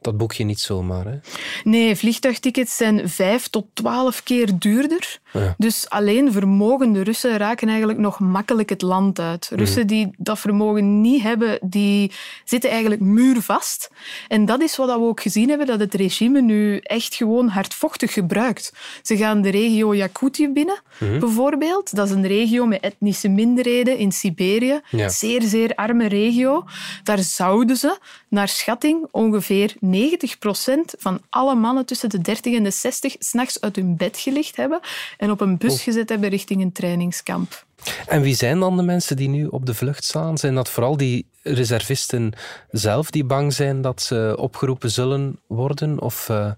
dat 0.05 0.17
boek 0.17 0.33
je 0.33 0.45
niet 0.45 0.61
zomaar. 0.61 1.05
Hè? 1.05 1.19
Nee, 1.65 1.97
vliegtuigtickets 1.97 2.77
zijn 2.77 3.09
vijf 3.09 3.49
tot 3.49 3.67
twaalf 3.73 4.23
keer 4.23 4.59
duurder. 4.59 5.19
Ja. 5.33 5.55
Dus 5.59 5.89
alleen 5.89 6.33
vermogende 6.33 7.03
Russen 7.03 7.37
raken 7.37 7.69
eigenlijk 7.69 7.99
nog 7.99 8.19
makkelijk 8.19 8.69
het 8.69 8.83
land 8.83 9.19
uit. 9.19 9.51
Russen 9.55 9.87
die 9.87 10.11
dat 10.17 10.39
vermogen 10.39 11.01
niet 11.01 11.23
hebben, 11.23 11.59
die 11.63 12.13
zitten 12.45 12.71
eigenlijk 12.71 13.01
muurvast. 13.01 13.91
En 14.29 14.45
dat 14.45 14.63
is 14.63 14.77
wat 14.77 14.89
we 14.89 15.05
ook 15.05 15.21
gezien 15.21 15.49
hebben, 15.49 15.67
dat 15.67 15.81
het 15.81 15.95
regime 15.95 16.41
nu 16.41 16.79
echt 16.79 17.15
gewoon 17.15 17.49
hardvochtig 17.49 18.13
gebruikt. 18.13 18.73
Ze 19.03 19.17
gaan 19.17 19.43
de 19.43 19.51
regio 19.51 19.95
Yakutië 19.95 20.49
binnen, 20.49 20.83
bijvoorbeeld. 20.99 21.97
Dat 21.97 22.07
is 22.07 22.15
een 22.15 22.27
regio 22.27 22.67
met 22.67 22.81
etnische 22.81 23.29
minderheden 23.29 23.99
in 23.99 24.13
Siberië. 24.13 24.81
Ja. 24.91 25.09
Zeer, 25.09 25.43
zeer 25.43 25.75
arme 25.75 26.09
regio. 26.09 26.65
Daar 27.03 27.19
zouden 27.19 27.77
ze, 27.77 27.99
naar 28.29 28.49
schatting, 28.49 29.07
ongeveer 29.11 29.75
90% 29.93 30.99
van 30.99 31.21
alle 31.31 31.55
mannen 31.55 31.87
tussen 31.87 32.09
de 32.09 32.19
30 32.21 32.55
en 32.55 32.63
de 32.63 32.71
60 32.71 33.17
s'nachts 33.19 33.61
uit 33.61 33.77
hun 33.77 33.97
bed 33.97 34.19
gelicht 34.19 34.57
hebben 34.57 34.81
en 35.19 35.31
op 35.31 35.41
een 35.41 35.59
bus 35.59 35.73
Oh. 35.73 35.79
gezet 35.81 36.09
hebben 36.09 36.29
richting 36.29 36.63
een 36.63 36.73
trainingskamp. 36.73 37.65
En 38.07 38.23
wie 38.23 38.35
zijn 38.35 38.61
dan 38.61 38.77
de 38.77 38.83
mensen 38.83 39.17
die 39.17 39.29
nu 39.29 39.47
op 39.47 39.67
de 39.67 39.75
vlucht 39.75 40.05
staan? 40.05 40.39
Zijn 40.39 40.55
dat 40.55 40.69
vooral 40.69 40.97
die 40.97 41.27
reservisten 41.43 42.33
zelf 42.71 43.11
die 43.11 43.25
bang 43.25 43.53
zijn 43.53 43.81
dat 43.83 44.03
ze 44.03 44.35
opgeroepen 44.39 44.91
zullen 44.91 45.39
worden? 45.47 46.01
Of 46.01 46.29
eh, 46.29 46.51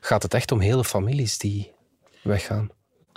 gaat 0.00 0.22
het 0.22 0.34
echt 0.34 0.52
om 0.52 0.60
hele 0.60 0.84
families 0.84 1.38
die 1.38 1.72
weggaan? 2.22 2.68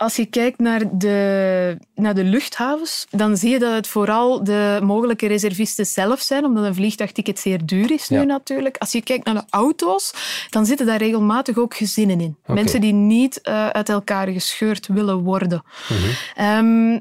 Als 0.01 0.15
je 0.15 0.25
kijkt 0.25 0.60
naar 0.60 0.81
de, 0.98 1.77
naar 1.96 2.15
de 2.15 2.24
luchthavens, 2.24 3.05
dan 3.10 3.38
zie 3.38 3.50
je 3.50 3.60
dat 3.60 3.74
het 3.74 3.88
vooral 3.88 4.43
de 4.43 4.79
mogelijke 4.84 5.27
reservisten 5.27 5.86
zelf 5.86 6.20
zijn, 6.22 6.46
omdat 6.46 6.63
een 6.63 6.75
vliegtuigticket 6.75 7.39
zeer 7.39 7.65
duur 7.65 7.91
is 7.91 8.10
nu 8.10 8.17
Ja. 8.17 8.24
natuurlijk. 8.24 8.77
Als 8.77 8.91
je 8.91 9.01
kijkt 9.01 9.25
naar 9.25 9.34
de 9.36 9.43
auto's, 9.50 10.13
dan 10.50 10.65
zitten 10.65 10.86
daar 10.86 10.98
regelmatig 10.98 11.58
ook 11.58 11.75
gezinnen 11.75 12.20
in. 12.22 12.38
Mensen 12.46 12.81
die 12.81 12.93
niet 12.93 13.41
eh, 13.41 13.67
uit 13.67 13.89
elkaar 13.89 14.27
gescheurd 14.27 14.88
willen 14.88 15.17
worden. 15.17 15.63
Ehm, 16.36 17.00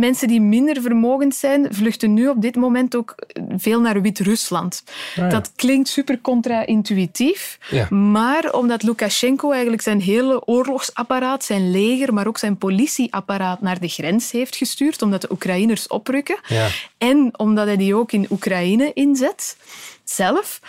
mensen 0.00 0.28
die 0.28 0.40
minder 0.40 0.82
vermogend 0.82 1.34
zijn, 1.34 1.66
vluchten 1.74 2.14
nu 2.14 2.28
op 2.28 2.42
dit 2.42 2.56
moment 2.56 2.96
ook 2.96 3.14
veel 3.56 3.80
naar 3.80 4.02
Wit-Rusland. 4.02 4.82
ja. 5.14 5.28
Dat 5.28 5.52
klinkt 5.56 5.88
super 5.88 6.20
contra-intuïtief, 6.20 7.58
Ja. 7.70 7.86
maar 7.90 8.52
omdat 8.52 8.82
Lukashenko 8.82 9.50
eigenlijk 9.50 9.82
zijn 9.82 10.00
hele 10.00 10.44
oorlogsapparaat, 10.46 11.44
zijn 11.44 11.70
leger, 11.70 12.14
maar 12.14 12.26
ook 12.26 12.38
zijn 12.42 12.58
politieapparaat 12.58 13.60
naar 13.60 13.80
de 13.80 13.88
grens 13.88 14.30
heeft 14.30 14.56
gestuurd, 14.56 15.02
omdat 15.02 15.20
de 15.20 15.30
Oekraïners 15.32 15.86
oprukken, 15.86 16.38
Ja. 16.48 16.68
en 16.98 17.38
omdat 17.38 17.66
hij 17.66 17.76
die 17.76 17.94
ook 17.94 18.12
in 18.12 18.26
Oekraïne 18.30 18.92
inzet, 18.92 19.56
zelf, 20.04 20.60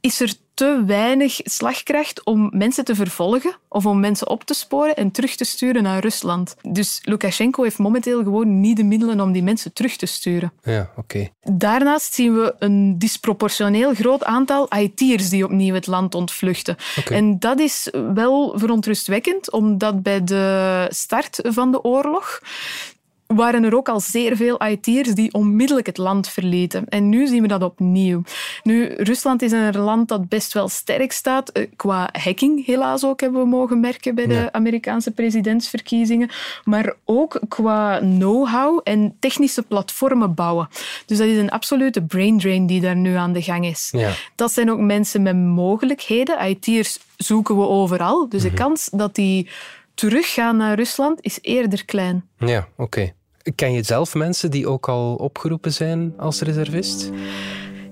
is 0.00 0.20
er 0.20 0.32
te 0.60 0.82
weinig 0.86 1.40
slagkracht 1.44 2.24
om 2.24 2.50
mensen 2.52 2.84
te 2.84 2.94
vervolgen 2.94 3.56
of 3.68 3.86
om 3.86 4.00
mensen 4.00 4.28
op 4.28 4.44
te 4.44 4.54
sporen 4.54 4.96
en 4.96 5.10
terug 5.10 5.36
te 5.36 5.44
sturen 5.44 5.82
naar 5.82 6.00
Rusland. 6.00 6.56
Dus 6.62 7.00
Lukashenko 7.02 7.62
heeft 7.62 7.78
momenteel 7.78 8.22
gewoon 8.22 8.60
niet 8.60 8.76
de 8.76 8.84
middelen 8.84 9.20
om 9.20 9.32
die 9.32 9.42
mensen 9.42 9.72
terug 9.72 9.96
te 9.96 10.06
sturen. 10.06 10.52
Ja, 10.62 10.90
oké. 10.96 11.28
Daarnaast 11.42 12.14
zien 12.14 12.34
we 12.34 12.54
een 12.58 12.98
disproportioneel 12.98 13.94
groot 13.94 14.24
aantal 14.24 14.68
IT'ers 14.76 15.28
die 15.28 15.44
opnieuw 15.44 15.74
het 15.74 15.86
land 15.86 16.14
ontvluchten. 16.14 16.76
En 17.10 17.38
dat 17.38 17.58
is 17.58 17.88
wel 18.14 18.58
verontrustwekkend, 18.58 19.50
omdat 19.50 20.02
bij 20.02 20.24
de 20.24 20.86
start 20.90 21.38
van 21.42 21.70
de 21.70 21.84
oorlog 21.84 22.40
waren 23.34 23.64
er 23.64 23.76
ook 23.76 23.88
al 23.88 24.00
zeer 24.00 24.36
veel 24.36 24.66
IT'ers 24.66 25.14
die 25.14 25.32
onmiddellijk 25.32 25.86
het 25.86 25.96
land 25.96 26.28
verlieten. 26.28 26.88
En 26.88 27.08
nu 27.08 27.26
zien 27.26 27.42
we 27.42 27.48
dat 27.48 27.62
opnieuw. 27.62 28.22
Nu, 28.62 28.94
Rusland 28.96 29.42
is 29.42 29.52
een 29.52 29.78
land 29.78 30.08
dat 30.08 30.28
best 30.28 30.52
wel 30.52 30.68
sterk 30.68 31.12
staat, 31.12 31.48
eh, 31.48 31.66
qua 31.76 32.08
hacking 32.12 32.66
helaas 32.66 33.04
ook, 33.04 33.20
hebben 33.20 33.40
we 33.40 33.46
mogen 33.46 33.80
merken 33.80 34.14
bij 34.14 34.26
de. 34.26 34.48
Amerikaanse 34.52 35.10
presidentsverkiezingen, 35.10 36.30
maar 36.64 36.94
ook 37.04 37.40
qua 37.48 37.98
know-how 37.98 38.80
en 38.84 39.16
technische 39.18 39.62
platformen 39.62 40.34
bouwen. 40.34 40.68
Dus 41.06 41.18
dat 41.18 41.26
is 41.26 41.38
een 41.38 41.50
absolute 41.50 42.02
brain 42.02 42.38
drain 42.38 42.66
die 42.66 42.80
daar 42.80 42.96
nu 42.96 43.14
aan 43.14 43.32
de 43.32 43.42
gang 43.42 43.66
is. 43.66 43.88
Ja. 43.92 44.10
Dat 44.34 44.52
zijn 44.52 44.70
ook 44.70 44.78
mensen 44.78 45.22
met 45.22 45.36
mogelijkheden. 45.36 46.48
IT'ers 46.48 46.98
zoeken 47.16 47.56
we 47.56 47.66
overal, 47.66 48.28
dus 48.28 48.42
de 48.42 48.52
kans 48.52 48.88
dat 48.92 49.14
die 49.14 49.48
teruggaan 49.94 50.56
naar 50.56 50.74
Rusland 50.74 51.18
is 51.20 51.38
eerder 51.42 51.84
klein. 51.84 52.28
Ja, 52.38 52.68
oké. 52.76 53.12
Ken 53.54 53.72
je 53.72 53.82
zelf 53.82 54.14
mensen 54.14 54.50
die 54.50 54.68
ook 54.68 54.88
al 54.88 55.14
opgeroepen 55.14 55.72
zijn 55.72 56.14
als 56.16 56.40
reservist? 56.40 57.10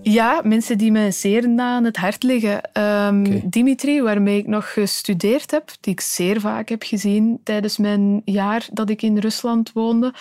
Ja, 0.02 0.40
mensen 0.44 0.78
die 0.78 0.92
mij 0.92 1.10
zeer 1.10 1.48
na 1.48 1.74
aan 1.74 1.84
het 1.84 1.96
hart 1.96 2.22
liggen. 2.22 2.72
Ehm. 2.72 3.40
Dimitri, 3.44 4.02
waarmee 4.02 4.38
ik 4.38 4.46
nog 4.46 4.72
gestudeerd 4.72 5.50
heb, 5.50 5.70
die 5.80 5.92
ik 5.92 6.00
zeer 6.00 6.40
vaak 6.40 6.68
heb 6.68 6.82
gezien 6.82 7.40
tijdens 7.44 7.76
mijn 7.76 8.22
jaar 8.24 8.66
dat 8.72 8.90
ik 8.90 9.02
in 9.02 9.18
Rusland 9.18 9.72
woonde, 9.72 10.14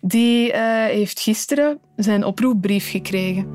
die 0.00 0.52
eh, 0.52 0.84
heeft 0.84 1.20
gisteren 1.20 1.78
zijn 1.96 2.24
oproepbrief 2.24 2.90
gekregen. 2.90 3.46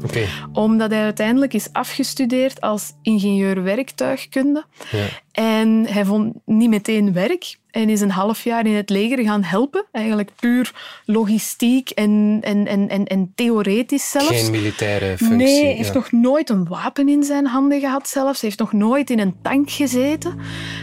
Omdat 0.53 0.91
hij 0.91 1.03
uiteindelijk 1.03 1.53
is 1.53 1.70
afgestudeerd 1.72 2.62
als 2.62 2.94
ingenieur 3.01 3.63
werktuigkunde. 3.63 4.65
Ja. 4.91 5.05
En 5.36 5.86
hij 5.89 6.06
vond 6.06 6.34
niet 6.46 6.70
meteen 6.70 7.13
werk 7.13 7.58
en 7.72 7.89
is 7.89 8.01
een 8.01 8.12
half 8.12 8.44
jaar 8.44 8.65
in 8.65 8.74
het 8.75 8.89
leger 8.89 9.24
gaan 9.24 9.44
helpen. 9.44 9.86
Eigenlijk 9.92 10.30
puur 10.36 10.74
logistiek 11.06 11.89
en, 11.89 12.39
en, 12.42 12.68
en, 12.68 12.89
en, 12.89 13.06
en 13.06 13.32
theoretisch 13.36 14.10
zelfs. 14.10 14.27
Geen 14.27 14.51
militaire 14.51 15.18
functie. 15.18 15.36
Nee, 15.38 15.63
hij 15.65 15.74
heeft 15.74 15.94
nog 15.94 16.12
nooit 16.12 16.50
een 16.50 16.68
wapen 16.68 17.10
in 17.10 17.24
zijn 17.24 17.46
handen 17.46 17.80
gehad 17.80 18.08
zelfs. 18.08 18.42
Hij 18.42 18.50
heeft 18.50 18.60
nog 18.62 18.74
nooit 18.74 19.10
in 19.10 19.20
een 19.20 19.36
tank 19.42 19.70
gezeten. 19.72 20.39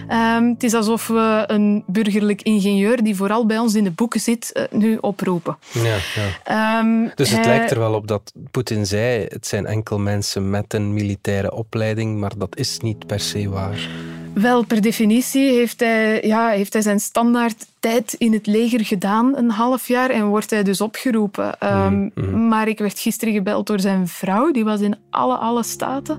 Ehm, 0.09 0.44
het 0.49 0.62
is 0.62 0.75
alsof 0.75 1.06
we 1.06 1.44
een 1.47 1.85
burgerlijk 1.87 2.42
ingenieur 2.42 3.02
die 3.02 3.16
vooral 3.16 3.47
bij 3.47 3.59
ons 3.59 3.75
in 3.75 3.85
de 3.85 3.90
boeken 3.90 4.21
zit, 4.21 4.52
eh, 4.52 4.64
nu 4.71 4.97
oproepen. 5.00 5.56
Ja, 5.73 5.82
ja. 6.14 6.28
Ehm, 6.44 7.09
Dus 7.14 7.30
het 7.30 7.44
hij- 7.47 7.56
lijkt 7.56 7.71
er 7.71 7.78
wel 7.78 7.94
op 7.94 8.06
dat 8.09 8.32
Poetin 8.50 8.87
zei, 8.87 9.26
het 9.28 9.47
zijn 9.47 9.66
enkel 9.66 9.99
mensen 9.99 10.50
met 10.50 10.75
een 10.75 10.94
militaire 10.94 11.52
opleiding, 11.52 12.18
maar 12.18 12.32
dat 12.38 12.56
is 12.56 12.78
niet 12.80 13.06
per 13.06 13.21
se 13.21 13.49
waar. 13.49 13.88
Wel, 14.35 14.65
per 14.65 14.81
definitie 14.81 15.53
heeft 15.53 15.81
hij, 15.81 16.23
ja, 16.23 16.49
heeft 16.49 16.73
hij 16.73 16.83
zijn 16.83 17.01
standaard 17.01 17.67
tijd 17.81 18.15
in 18.19 18.33
het 18.33 18.47
leger 18.47 18.85
gedaan, 18.85 19.37
een 19.37 19.51
half 19.51 19.89
jaar, 19.89 20.11
en 20.11 20.27
wordt 20.27 20.51
hij 20.51 20.62
dus 20.62 20.81
opgeroepen. 20.81 21.59
Ehm, 21.59 22.09
Maar 22.49 22.69
ik 22.69 22.79
werd 22.79 22.99
gisteren 22.99 23.35
gebeld 23.35 23.67
door 23.67 23.81
zijn 23.81 24.09
vrouw, 24.09 24.51
die 24.51 24.65
was 24.65 24.81
in 24.81 24.97
alle, 25.11 25.37
alle 25.37 25.62
staten. 25.62 26.19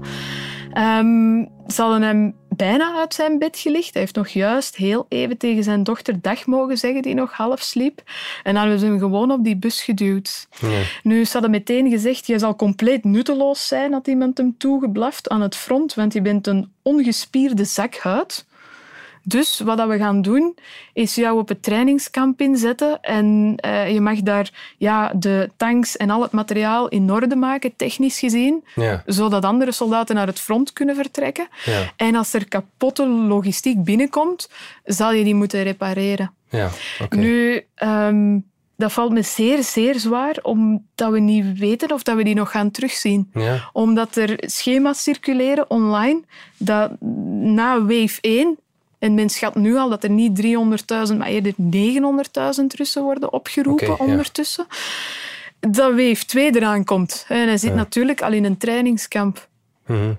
Ze 1.67 1.81
hadden 1.81 2.01
hem 2.01 2.33
bijna 2.55 2.95
uit 2.99 3.13
zijn 3.13 3.37
bed 3.39 3.57
gelicht. 3.57 3.93
Hij 3.93 4.01
heeft 4.01 4.15
nog 4.15 4.27
juist 4.27 4.75
heel 4.75 5.05
even 5.09 5.37
tegen 5.37 5.63
zijn 5.63 5.83
dochter 5.83 6.21
dag 6.21 6.45
mogen 6.45 6.77
zeggen, 6.77 7.01
die 7.01 7.13
nog 7.13 7.31
half 7.31 7.61
sliep. 7.61 8.01
En 8.43 8.53
dan 8.53 8.61
hebben 8.61 8.79
ze 8.79 8.85
hem 8.85 8.99
gewoon 8.99 9.31
op 9.31 9.43
die 9.43 9.55
bus 9.55 9.83
geduwd. 9.83 10.47
Nu, 11.03 11.25
ze 11.25 11.31
hadden 11.31 11.51
meteen 11.51 11.89
gezegd, 11.89 12.27
je 12.27 12.39
zal 12.39 12.55
compleet 12.55 13.03
nutteloos 13.03 13.67
zijn, 13.67 13.93
had 13.93 14.07
iemand 14.07 14.37
hem 14.37 14.55
toegeblaft 14.57 15.29
aan 15.29 15.41
het 15.41 15.55
front, 15.55 15.93
want 15.93 16.13
je 16.13 16.21
bent 16.21 16.47
een 16.47 16.71
ongespierde 16.81 17.63
zakhuid. 17.65 18.45
Dus 19.25 19.59
wat 19.59 19.77
dat 19.77 19.87
we 19.87 19.97
gaan 19.97 20.21
doen, 20.21 20.55
is 20.93 21.15
jou 21.15 21.39
op 21.39 21.47
het 21.47 21.63
trainingskamp 21.63 22.41
inzetten 22.41 23.01
en 23.01 23.53
eh, 23.57 23.93
je 23.93 24.01
mag 24.01 24.19
daar 24.21 24.73
ja, 24.77 25.11
de 25.15 25.49
tanks 25.57 25.97
en 25.97 26.09
al 26.09 26.21
het 26.21 26.31
materiaal 26.31 26.87
in 26.87 27.11
orde 27.11 27.35
maken, 27.35 27.75
technisch 27.75 28.19
gezien, 28.19 28.63
Ja, 28.75 29.03
zodat 29.05 29.45
andere 29.45 29.71
soldaten 29.71 30.15
naar 30.15 30.27
het 30.27 30.39
front 30.39 30.73
kunnen 30.73 30.95
vertrekken. 30.95 31.47
ja, 31.65 31.91
En 31.95 32.15
als 32.15 32.33
er 32.33 32.47
kapotte 32.47 33.07
logistiek 33.07 33.83
binnenkomt, 33.83 34.49
zal 34.83 35.13
je 35.13 35.23
die 35.23 35.35
moeten 35.35 35.63
repareren. 35.63 36.33
ja. 36.49 36.69
Nu, 37.09 37.65
ehm, 37.75 38.39
dat 38.77 38.91
valt 38.93 39.11
me 39.11 39.21
zeer, 39.21 39.63
zeer 39.63 39.99
zwaar, 39.99 40.37
omdat 40.41 41.11
we 41.11 41.19
niet 41.19 41.59
weten 41.59 41.91
of 41.91 42.03
dat 42.03 42.15
we 42.15 42.23
die 42.23 42.35
nog 42.35 42.51
gaan 42.51 42.71
terugzien. 42.71 43.29
Ja, 43.33 43.69
Omdat 43.73 44.15
er 44.15 44.33
schema's 44.37 45.03
circuleren 45.03 45.69
online 45.69 46.21
dat 46.57 46.91
na 47.41 47.81
wave 47.81 48.17
1, 48.21 48.57
en 49.03 49.13
men 49.13 49.29
schat 49.29 49.55
nu 49.55 49.75
al 49.75 49.89
dat 49.89 50.03
er 50.03 50.09
niet 50.09 50.41
300.000, 51.11 51.17
maar 51.17 51.27
eerder 51.27 51.53
900.000 52.59 52.65
Russen 52.77 53.03
worden 53.03 53.33
opgeroepen 53.33 53.87
ja. 53.87 53.95
ondertussen, 53.99 54.67
dat 55.59 55.89
wave 55.91 56.25
2 56.25 56.55
eraan 56.55 56.83
komt. 56.83 57.25
En 57.27 57.47
hij 57.47 57.57
zit 57.57 57.69
Ja. 57.69 57.75
natuurlijk 57.75 58.21
al 58.21 58.31
in 58.31 58.43
een 58.43 58.57
trainingskamp. 58.57 59.47
mhm. 59.87 60.13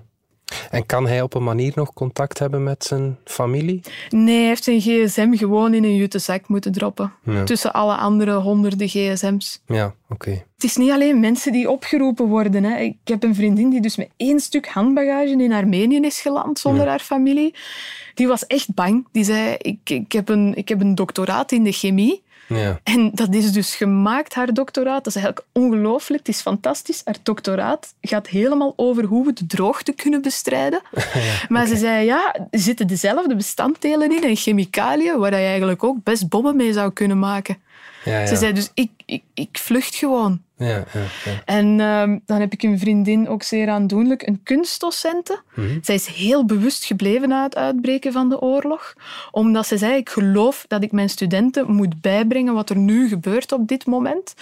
En 0.71 0.85
kan 0.85 1.07
hij 1.07 1.21
op 1.21 1.33
een 1.33 1.43
manier 1.43 1.71
nog 1.75 1.93
contact 1.93 2.39
hebben 2.39 2.63
met 2.63 2.83
zijn 2.83 3.17
familie? 3.23 3.81
Nee, 4.09 4.37
hij 4.37 4.45
heeft 4.47 4.63
zijn 4.63 4.81
gsm 4.81 5.35
gewoon 5.35 5.73
in 5.73 5.83
een 5.83 5.95
jute 5.95 6.19
zak 6.19 6.47
moeten 6.47 6.71
droppen. 6.71 7.13
Ja. 7.23 7.43
Tussen 7.43 7.73
alle 7.73 7.95
andere 7.95 8.33
honderden 8.33 8.87
gsm's. 8.87 9.61
Ja, 9.65 9.93
oké. 10.09 10.29
Het 10.29 10.63
is 10.63 10.75
niet 10.75 10.91
alleen 10.91 11.19
mensen 11.19 11.51
die 11.51 11.69
opgeroepen 11.69 12.25
worden. 12.25 12.63
Hè. 12.63 12.77
Ik 12.79 12.97
heb 13.03 13.23
een 13.23 13.35
vriendin 13.35 13.69
die 13.69 13.81
dus 13.81 13.95
met 13.95 14.09
één 14.17 14.39
stuk 14.39 14.67
handbagage 14.67 15.43
in 15.43 15.53
Armenië 15.53 15.99
is 15.99 16.21
geland 16.21 16.59
zonder 16.59 16.87
haar 16.87 16.99
familie. 16.99 17.53
Die 18.15 18.27
was 18.27 18.47
echt 18.47 18.73
bang. 18.73 19.07
Die 19.11 19.23
zei, 19.23 19.55
ik, 19.57 19.79
ik, 19.83 20.11
heb 20.11 20.29
een, 20.29 20.55
ik 20.55 20.69
heb 20.69 20.81
een 20.81 20.95
doctoraat 20.95 21.51
in 21.51 21.63
de 21.63 21.71
chemie. 21.71 22.23
Ja, 22.47 22.79
En 22.83 23.11
dat 23.13 23.33
is 23.33 23.51
dus 23.51 23.75
gemaakt, 23.75 24.33
haar 24.33 24.53
doctoraat. 24.53 25.03
Dat 25.03 25.15
is 25.15 25.21
eigenlijk 25.21 25.47
ongelooflijk. 25.51 26.25
Het 26.25 26.35
is 26.35 26.41
fantastisch. 26.41 27.01
Haar 27.03 27.17
doctoraat 27.23 27.93
gaat 28.01 28.27
helemaal 28.27 28.73
over 28.75 29.03
hoe 29.03 29.25
we 29.25 29.33
de 29.33 29.45
droogte 29.45 29.93
kunnen 29.93 30.21
bestrijden. 30.21 30.81
maar 31.49 31.65
ze 31.67 31.77
zei, 31.77 32.05
ja, 32.05 32.35
er 32.49 32.59
zitten 32.59 32.87
dezelfde 32.87 33.35
bestanddelen 33.35 34.15
in 34.15 34.23
en 34.23 34.35
chemicaliën 34.35 35.17
waar 35.17 35.31
je 35.39 35.47
eigenlijk 35.47 35.83
ook 35.83 36.03
best 36.03 36.29
bommen 36.29 36.55
mee 36.55 36.73
zou 36.73 36.91
kunnen 36.91 37.19
maken. 37.19 37.57
ja, 38.05 38.19
ja. 38.19 38.25
Ze 38.25 38.35
zei 38.35 38.53
dus, 38.53 38.71
ik, 38.73 38.89
ik, 39.05 39.23
ik 39.33 39.57
vlucht 39.57 39.95
gewoon. 39.95 40.41
Ja, 40.57 40.67
ja, 40.67 41.01
ja. 41.25 41.41
En 41.45 41.79
ehm, 41.79 42.17
dan 42.25 42.39
heb 42.39 42.53
ik 42.53 42.63
een 42.63 42.79
vriendin, 42.79 43.29
ook 43.29 43.43
zeer 43.43 43.69
aandoenlijk, 43.69 44.27
een 44.27 44.39
kunstdocente. 44.43 45.41
Mhm. 45.53 45.77
Zij 45.81 45.95
is 45.95 46.05
heel 46.05 46.45
bewust 46.45 46.85
gebleven 46.85 47.29
na 47.29 47.43
het 47.43 47.55
uitbreken 47.55 48.11
van 48.11 48.29
de 48.29 48.41
oorlog. 48.41 48.93
Omdat 49.31 49.67
ze 49.67 49.77
zei, 49.77 49.95
ik 49.95 50.09
geloof 50.09 50.65
dat 50.67 50.83
ik 50.83 50.91
mijn 50.91 51.09
studenten 51.09 51.71
moet 51.71 52.01
bijbrengen 52.01 52.53
wat 52.53 52.69
er 52.69 52.77
nu 52.77 53.07
gebeurt 53.07 53.51
op 53.51 53.67
dit 53.67 53.85
moment. 53.85 54.33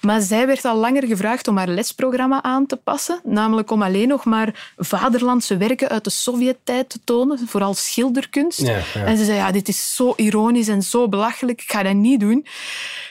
Maar 0.00 0.20
zij 0.20 0.46
werd 0.46 0.64
al 0.64 0.76
langer 0.76 1.06
gevraagd 1.06 1.48
om 1.48 1.56
haar 1.56 1.68
lesprogramma 1.68 2.42
aan 2.42 2.66
te 2.66 2.76
passen. 2.76 3.20
Namelijk 3.24 3.70
om 3.70 3.82
alleen 3.82 4.08
nog 4.08 4.24
maar 4.24 4.72
vaderlandse 4.76 5.56
werken 5.56 5.88
uit 5.88 6.04
de 6.04 6.10
Sovjet-tijd 6.10 6.88
te 6.88 7.00
tonen. 7.04 7.38
Vooral 7.46 7.74
schilderkunst. 7.74 8.62
En 8.94 9.16
ze 9.16 9.24
zei, 9.24 9.36
ja, 9.36 9.50
dit 9.50 9.68
is 9.68 9.94
zo 9.94 10.12
ironisch 10.16 10.68
en 10.68 10.82
zo 10.82 11.08
belachelijk. 11.08 11.62
Ik 11.62 11.70
ga 11.70 11.82
dat 11.82 11.94
niet 11.94 12.20
doen. 12.20 12.46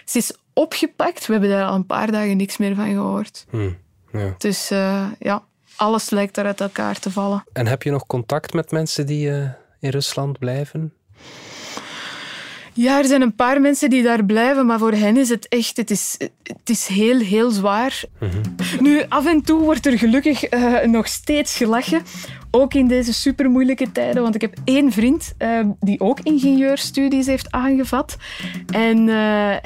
Ze 0.06 0.18
is 0.18 0.32
opgepakt. 0.58 1.26
We 1.26 1.32
hebben 1.32 1.50
daar 1.50 1.66
al 1.66 1.76
een 1.76 1.86
paar 1.86 2.12
dagen 2.12 2.38
niks 2.38 2.58
meer 2.58 2.76
van 2.76 2.90
gehoord. 2.90 3.46
Hm, 3.50 3.70
ja. 4.12 4.36
Dus 4.38 4.72
eh, 4.72 5.06
ja, 5.20 5.44
alles 5.76 6.10
lijkt 6.10 6.36
daar 6.36 6.46
uit 6.46 6.62
elkaar 6.62 7.00
te 7.00 7.12
vallen. 7.12 7.44
En 7.54 7.68
heb 7.68 7.84
je 7.84 7.92
nog 7.92 8.06
contact 8.06 8.54
met 8.54 8.72
mensen 8.72 9.06
die 9.06 9.32
eh, 9.32 9.50
in 9.80 9.90
Rusland 9.90 10.40
blijven? 10.40 10.94
Ja, 12.74 12.98
er 12.98 13.06
zijn 13.06 13.22
een 13.22 13.36
paar 13.36 13.62
mensen 13.62 13.90
die 13.90 14.04
daar 14.04 14.26
blijven, 14.26 14.66
maar 14.66 14.80
voor 14.80 14.92
hen 14.92 15.18
is 15.18 15.30
het 15.30 15.48
echt 15.48 15.78
het 15.78 15.92
is, 15.92 16.16
het 16.44 16.70
is 16.70 16.88
heel, 16.88 17.20
heel 17.20 17.52
zwaar. 17.52 18.04
Nu, 18.80 19.04
af 19.10 19.26
en 19.26 19.42
toe 19.42 19.62
wordt 19.62 19.86
er 19.86 19.98
gelukkig 19.98 20.44
eh, 20.44 20.84
nog 20.84 21.08
steeds 21.08 21.58
gelachen. 21.58 22.02
Ook 22.52 22.74
in 22.74 22.88
deze 22.88 23.14
supermoeilijke 23.14 23.92
tijden. 23.92 24.22
Want 24.22 24.36
ik 24.36 24.42
heb 24.42 24.54
één 24.64 24.92
vriend 24.92 25.34
eh, 25.38 25.60
die 25.80 26.00
ook 26.00 26.20
ingenieurstudies 26.24 27.26
heeft 27.26 27.52
aangevat. 27.52 28.18
En 28.70 29.10
eh, 29.10 29.16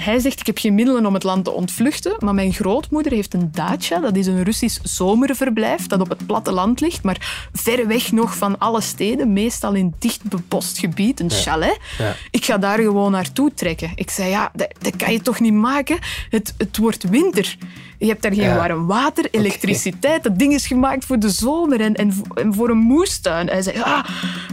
hij 0.06 0.20
zegt, 0.20 0.40
ik 0.40 0.46
heb 0.46 0.58
geen 0.58 0.76
middelen 0.76 1.06
om 1.06 1.14
het 1.14 1.24
land 1.24 1.44
te 1.46 1.52
ontvluchten. 1.52 2.16
Maar 2.20 2.34
mijn 2.34 2.54
grootmoeder 2.54 3.12
heeft 3.12 3.34
een 3.34 3.50
dacha. 3.52 4.00
Dat 4.00 4.16
is 4.16 4.28
een 4.28 4.44
Russisch 4.44 4.80
zomerverblijf 4.84 5.88
dat 5.88 6.00
op 6.02 6.10
het 6.10 6.26
platteland 6.26 6.80
ligt. 6.82 7.04
Maar 7.04 7.50
ver 7.54 7.88
weg 7.88 8.12
nog 8.12 8.36
van 8.38 8.58
alle 8.58 8.82
steden. 8.82 9.34
Meestal 9.34 9.74
in 9.74 9.94
dicht 10.00 10.24
bebost 10.24 10.78
gebied. 10.80 11.20
Een 11.20 11.32
chalet. 11.32 11.78
Ja. 11.98 12.16
Ik 12.32 12.46
ga 12.46 12.58
daar 12.58 12.80
gewoon 12.80 13.12
naartoe 13.12 13.54
trekken. 13.54 13.92
Ik 13.96 14.10
zei, 14.10 14.30
ja, 14.30 14.52
dat, 14.54 14.74
dat 14.80 14.96
kan 14.96 15.12
je 15.14 15.22
toch 15.22 15.40
niet 15.40 15.54
maken? 15.54 15.98
Het, 16.30 16.54
het 16.58 16.78
wordt 16.78 17.10
winter. 17.10 17.58
Je 17.98 18.08
hebt 18.08 18.22
daar 18.22 18.34
geen 18.34 18.44
Ja. 18.44 18.56
warm 18.56 18.86
water, 18.88 19.28
elektriciteit. 19.32 20.24
Dat 20.24 20.40
ding 20.40 20.54
is 20.54 20.68
gemaakt 20.68 21.06
voor 21.06 21.20
de 21.20 21.30
zomer 21.30 21.82
en, 21.82 21.96
en, 21.96 22.14
en 22.34 22.54
voor 22.54 22.70
een 22.70 22.78
moestuin. 22.82 23.48
Hij 23.48 23.62
zei, 23.62 23.82
ah, 23.82 24.04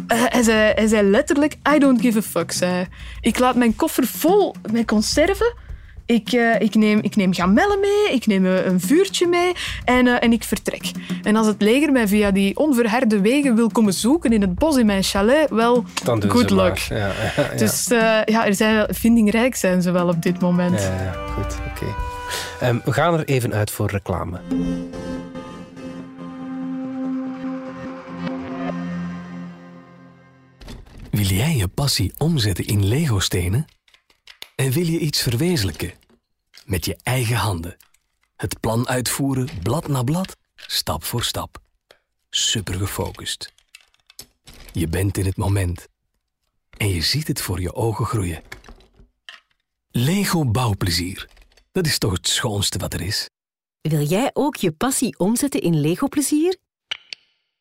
eh, 0.06 0.18
hij, 0.24 0.42
zei, 0.42 0.72
hij 0.74 0.86
zei 0.86 1.10
letterlijk, 1.10 1.56
I 1.74 1.78
don't 1.78 2.00
give 2.00 2.18
a 2.18 2.22
fuck. 2.22 2.52
Zei. 2.52 2.86
Ik 3.20 3.38
laat 3.38 3.54
mijn 3.54 3.76
koffer 3.76 4.06
vol 4.06 4.54
met 4.72 4.86
conserven. 4.86 5.54
Ik, 6.06 6.32
eh, 6.32 6.60
ik, 6.60 6.74
neem, 6.74 6.98
ik 7.02 7.16
neem 7.16 7.34
gamellen 7.34 7.80
mee, 7.80 8.14
ik 8.14 8.26
neem 8.26 8.46
eh, 8.46 8.66
een 8.66 8.80
vuurtje 8.80 9.26
mee 9.26 9.52
en, 9.84 10.20
en 10.20 10.32
ik 10.32 10.44
vertrek. 10.44 10.90
En 11.22 11.36
als 11.36 11.46
het 11.46 11.62
leger 11.62 11.92
mij 11.92 12.08
via 12.08 12.30
die 12.30 12.56
onverharde 12.56 13.20
wegen 13.20 13.54
wil 13.54 13.68
komen 13.68 13.92
zoeken 13.92 14.32
in 14.32 14.40
het 14.40 14.54
bos 14.54 14.76
in 14.76 14.86
mijn 14.86 15.02
chalet, 15.02 15.50
wel, 15.50 15.84
good 16.04 16.50
luck. 16.50 16.76
Ja, 16.76 16.96
ja, 16.96 17.12
ja. 17.42 17.56
Dus 17.56 17.86
ja, 18.24 18.46
er 18.46 18.54
zijn 18.54 18.74
wel, 18.74 18.86
vindingrijk 18.90 19.56
zijn 19.56 19.82
ze 19.82 19.90
wel 19.90 20.08
op 20.08 20.22
dit 20.22 20.40
moment. 20.40 20.80
Ja, 20.80 21.02
ja, 21.02 21.12
goed, 21.12 21.56
oké. 21.70 21.94
Ehm, 22.60 22.78
we 22.84 22.92
gaan 22.92 23.14
er 23.14 23.24
even 23.24 23.54
uit 23.54 23.70
voor 23.70 23.90
reclame. 23.90 24.40
Wil 31.10 31.26
jij 31.26 31.56
je 31.56 31.68
passie 31.68 32.12
omzetten 32.18 32.66
in 32.66 32.86
Lego-stenen? 32.86 33.66
En 34.54 34.70
wil 34.70 34.86
je 34.86 34.98
iets 34.98 35.22
verwezenlijken? 35.22 35.92
Met 36.64 36.84
je 36.84 36.96
eigen 37.02 37.36
handen. 37.36 37.76
Het 38.36 38.60
plan 38.60 38.88
uitvoeren, 38.88 39.48
blad 39.62 39.88
na 39.88 40.02
blad, 40.02 40.36
stap 40.54 41.04
voor 41.04 41.24
stap. 41.24 41.62
Super 42.30 42.74
gefocust. 42.74 43.52
Je 44.72 44.88
bent 44.88 45.18
in 45.18 45.24
het 45.24 45.36
moment. 45.36 45.88
En 46.76 46.88
je 46.88 47.00
ziet 47.00 47.28
het 47.28 47.40
voor 47.40 47.60
je 47.60 47.74
ogen 47.74 48.06
groeien. 48.06 48.42
Lego 49.90 50.44
bouwplezier. 50.44 51.28
Dat 51.72 51.86
is 51.86 51.98
toch 51.98 52.12
het 52.12 52.28
schoonste 52.28 52.78
wat 52.78 52.94
er 52.94 53.00
is? 53.00 53.30
Wil 53.80 54.02
jij 54.02 54.30
ook 54.32 54.56
je 54.56 54.72
passie 54.72 55.18
omzetten 55.18 55.60
in 55.60 55.80
Lego-plezier? 55.80 56.56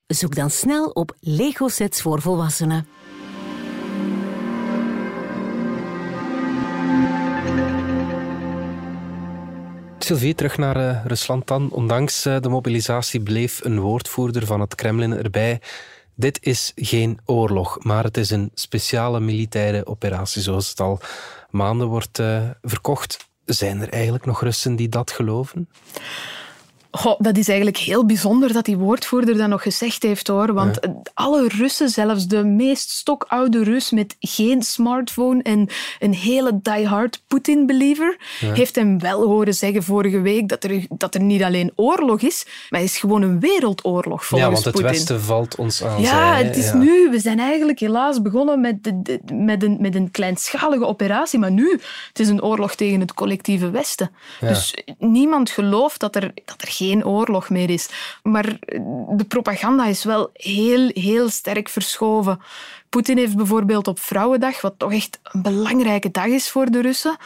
Zoek 0.08 0.36
dan 0.36 0.50
snel 0.50 0.90
op 0.90 1.16
Lego-sets 1.20 2.02
voor 2.02 2.22
volwassenen. 2.22 2.88
Sylvie, 10.08 10.36
terug 10.36 10.58
naar 10.58 10.76
eh, 10.76 11.06
Rusland 11.06 11.48
dan. 11.48 11.72
Ondanks 11.72 12.26
eh, 12.26 12.40
de 12.40 12.50
mobilisatie 12.50 13.20
bleef 13.20 13.64
een 13.64 13.80
woordvoerder 13.80 14.46
van 14.46 14.60
het 14.60 14.76
Kremlin 14.76 15.14
erbij. 15.14 15.62
Dit 16.16 16.38
is 16.42 16.72
geen 16.76 17.20
oorlog, 17.26 17.84
maar 17.84 18.04
het 18.04 18.18
is 18.18 18.30
een 18.30 18.52
speciale 18.54 19.20
militaire 19.20 19.86
operatie, 19.86 20.42
zoals 20.42 20.70
het 20.70 20.80
al 20.80 21.00
maanden 21.50 21.88
wordt 21.88 22.20
eh, 22.20 22.42
verkocht. 22.62 23.28
Zijn 23.46 23.82
er 23.82 23.90
eigenlijk 23.90 24.26
nog 24.26 24.42
Russen 24.42 24.76
die 24.76 24.90
dat 24.90 25.12
geloven? 25.12 25.70
Goh, 26.92 27.20
dat 27.20 27.38
is 27.38 27.48
eigenlijk 27.48 27.78
heel 27.78 28.06
bijzonder 28.06 28.54
dat 28.54 28.66
die 28.66 28.78
woordvoerder 28.78 29.38
dat 29.38 29.48
nog 29.48 29.62
gezegd 29.62 30.04
heeft 30.04 30.28
hoor. 30.28 30.54
Want 30.54 30.80
alle 31.14 31.48
Russen, 31.48 31.90
zelfs 31.90 32.28
de 32.28 32.44
meest 32.44 32.90
stokoude 32.90 33.64
Rus 33.64 33.92
met 33.92 34.16
geen 34.20 34.62
smartphone 34.62 35.42
en 35.44 35.70
een 36.00 36.14
hele 36.14 36.60
diehard 36.62 37.22
Poetin-believer, 37.28 38.18
heeft 38.40 38.76
hem 38.76 39.00
wel 39.00 39.24
horen 39.26 39.54
zeggen 39.54 39.84
vorige 39.84 40.22
week 40.22 40.50
dat 40.50 40.64
er, 40.64 40.86
dat 40.90 41.16
er 41.16 41.22
niet 41.22 41.44
alleen 41.44 41.72
oorlog 41.76 42.22
is, 42.22 42.46
maar 42.70 42.80
het 42.80 42.90
is 42.90 42.98
gewoon 42.98 43.22
een 43.22 43.40
wereldoorlog 43.40 44.26
volgens 44.26 44.50
ja, 44.50 44.62
want 44.64 44.78
het. 44.78 44.86
Westen 44.92 45.22
valt 45.22 45.56
ons 45.56 45.84
aan. 45.84 46.02
Ja, 46.02 46.10
zei 46.10 46.46
het 46.48 46.58
is 46.58 46.66
ja. 46.66 46.76
nu. 46.76 47.10
We 47.10 47.20
zijn 47.20 47.40
eigenlijk 47.40 47.80
helaas 47.80 48.22
begonnen 48.22 48.62
met, 48.62 48.84
de, 48.84 49.02
de- 49.02 49.20
met, 49.34 49.64
een, 49.64 49.78
met 49.80 49.96
een 49.96 50.12
kleinschalige 50.12 50.86
operatie, 50.86 51.40
maar 51.40 51.52
nu 51.52 51.72
het 52.08 52.20
is 52.20 52.28
een 52.28 52.44
oorlog 52.44 52.76
tegen 52.76 53.00
het 53.00 53.14
collectieve 53.14 53.70
Westen. 53.70 54.12
Dus 54.40 54.74
niemand 54.98 55.50
gelooft 55.50 56.00
dat 56.00 56.16
er, 56.16 56.32
dat 56.46 56.62
er 56.62 56.68
geen 56.78 57.06
oorlog 57.06 57.50
meer 57.50 57.70
is. 57.70 57.90
Maar 58.24 58.58
de 59.10 59.26
propaganda 59.28 59.86
is 59.86 60.04
wel 60.04 60.30
heel, 60.34 60.90
heel 60.94 61.30
sterk 61.30 61.70
verschoven. 61.70 62.42
Poetin 62.90 63.18
heeft 63.18 63.36
bijvoorbeeld 63.36 63.88
op 63.88 64.00
Vrouwendag, 64.00 64.62
wat 64.62 64.74
toch 64.78 64.94
echt 64.94 65.20
een 65.24 65.42
belangrijke 65.42 66.12
dag 66.12 66.26
is 66.26 66.50
voor 66.50 66.72
de 66.72 66.82
Russen, 66.82 67.18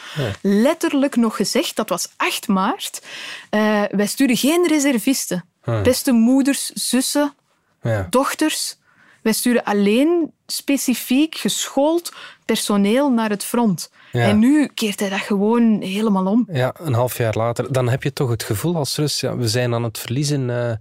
letterlijk 0.41 1.15
nog 1.15 1.35
gezegd, 1.35 1.75
dat 1.75 1.89
was 1.89 2.09
8 2.17 2.47
maart, 2.47 3.01
eh, 3.49 3.83
wij 3.91 4.07
sturen 4.07 4.37
geen 4.37 4.67
reservisten. 4.67 5.45
Beste 5.83 6.11
moeders, 6.11 6.65
zussen, 6.69 7.33
Ja. 7.81 8.07
dochters. 8.09 8.77
Wij 9.21 9.33
sturen 9.33 9.63
alleen 9.63 10.31
specifiek 10.47 11.35
geschoold 11.35 12.11
personeel 12.45 13.09
naar 13.11 13.29
het 13.29 13.43
front. 13.43 13.91
Ja. 14.11 14.21
En 14.27 14.39
nu 14.39 14.67
keert 14.73 14.99
hij 14.99 15.09
dat 15.09 15.19
gewoon 15.19 15.81
helemaal 15.81 16.25
om. 16.25 16.47
Ja, 16.51 16.73
een 16.77 16.93
half 16.93 17.17
jaar 17.17 17.33
later. 17.37 17.71
Dan 17.73 17.89
heb 17.89 18.03
je 18.03 18.13
toch 18.13 18.29
het 18.29 18.43
gevoel 18.43 18.75
als 18.75 18.95
Rus, 18.97 19.19
ja, 19.19 19.35
we 19.37 19.47
zijn 19.47 19.73
aan 19.73 19.83
het 19.83 19.97
verliezen. 19.99 20.49
eh, 20.49 20.71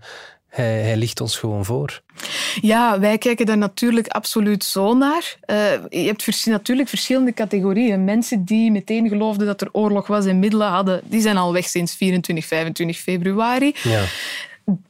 hij, 0.49 0.81
hij 0.83 0.97
ligt 0.97 1.21
ons 1.21 1.39
gewoon 1.39 1.65
voor. 1.65 2.01
Ja, 2.61 3.01
wij 3.01 3.19
kijken 3.19 3.47
daar 3.47 3.59
natuurlijk 3.59 4.09
absoluut 4.09 4.65
zo 4.65 4.95
naar. 4.95 5.37
Eh, 5.41 5.57
je 5.89 5.99
hebt 6.07 6.23
vers- 6.23 6.45
natuurlijk 6.45 6.89
verschillende 6.89 7.33
categorieën. 7.33 8.05
Mensen 8.05 8.45
die 8.45 8.71
meteen 8.71 9.09
geloofden 9.09 9.47
dat 9.47 9.61
er 9.61 9.69
oorlog 9.73 10.07
was 10.07 10.25
en 10.27 10.39
middelen 10.39 10.69
hadden, 10.69 11.01
die 11.05 11.21
zijn 11.21 11.37
al 11.37 11.53
weg 11.53 11.67
sinds 11.69 11.95
24, 11.95 12.47
25 12.47 12.99
februari. 12.99 13.75
Ja. 13.83 14.05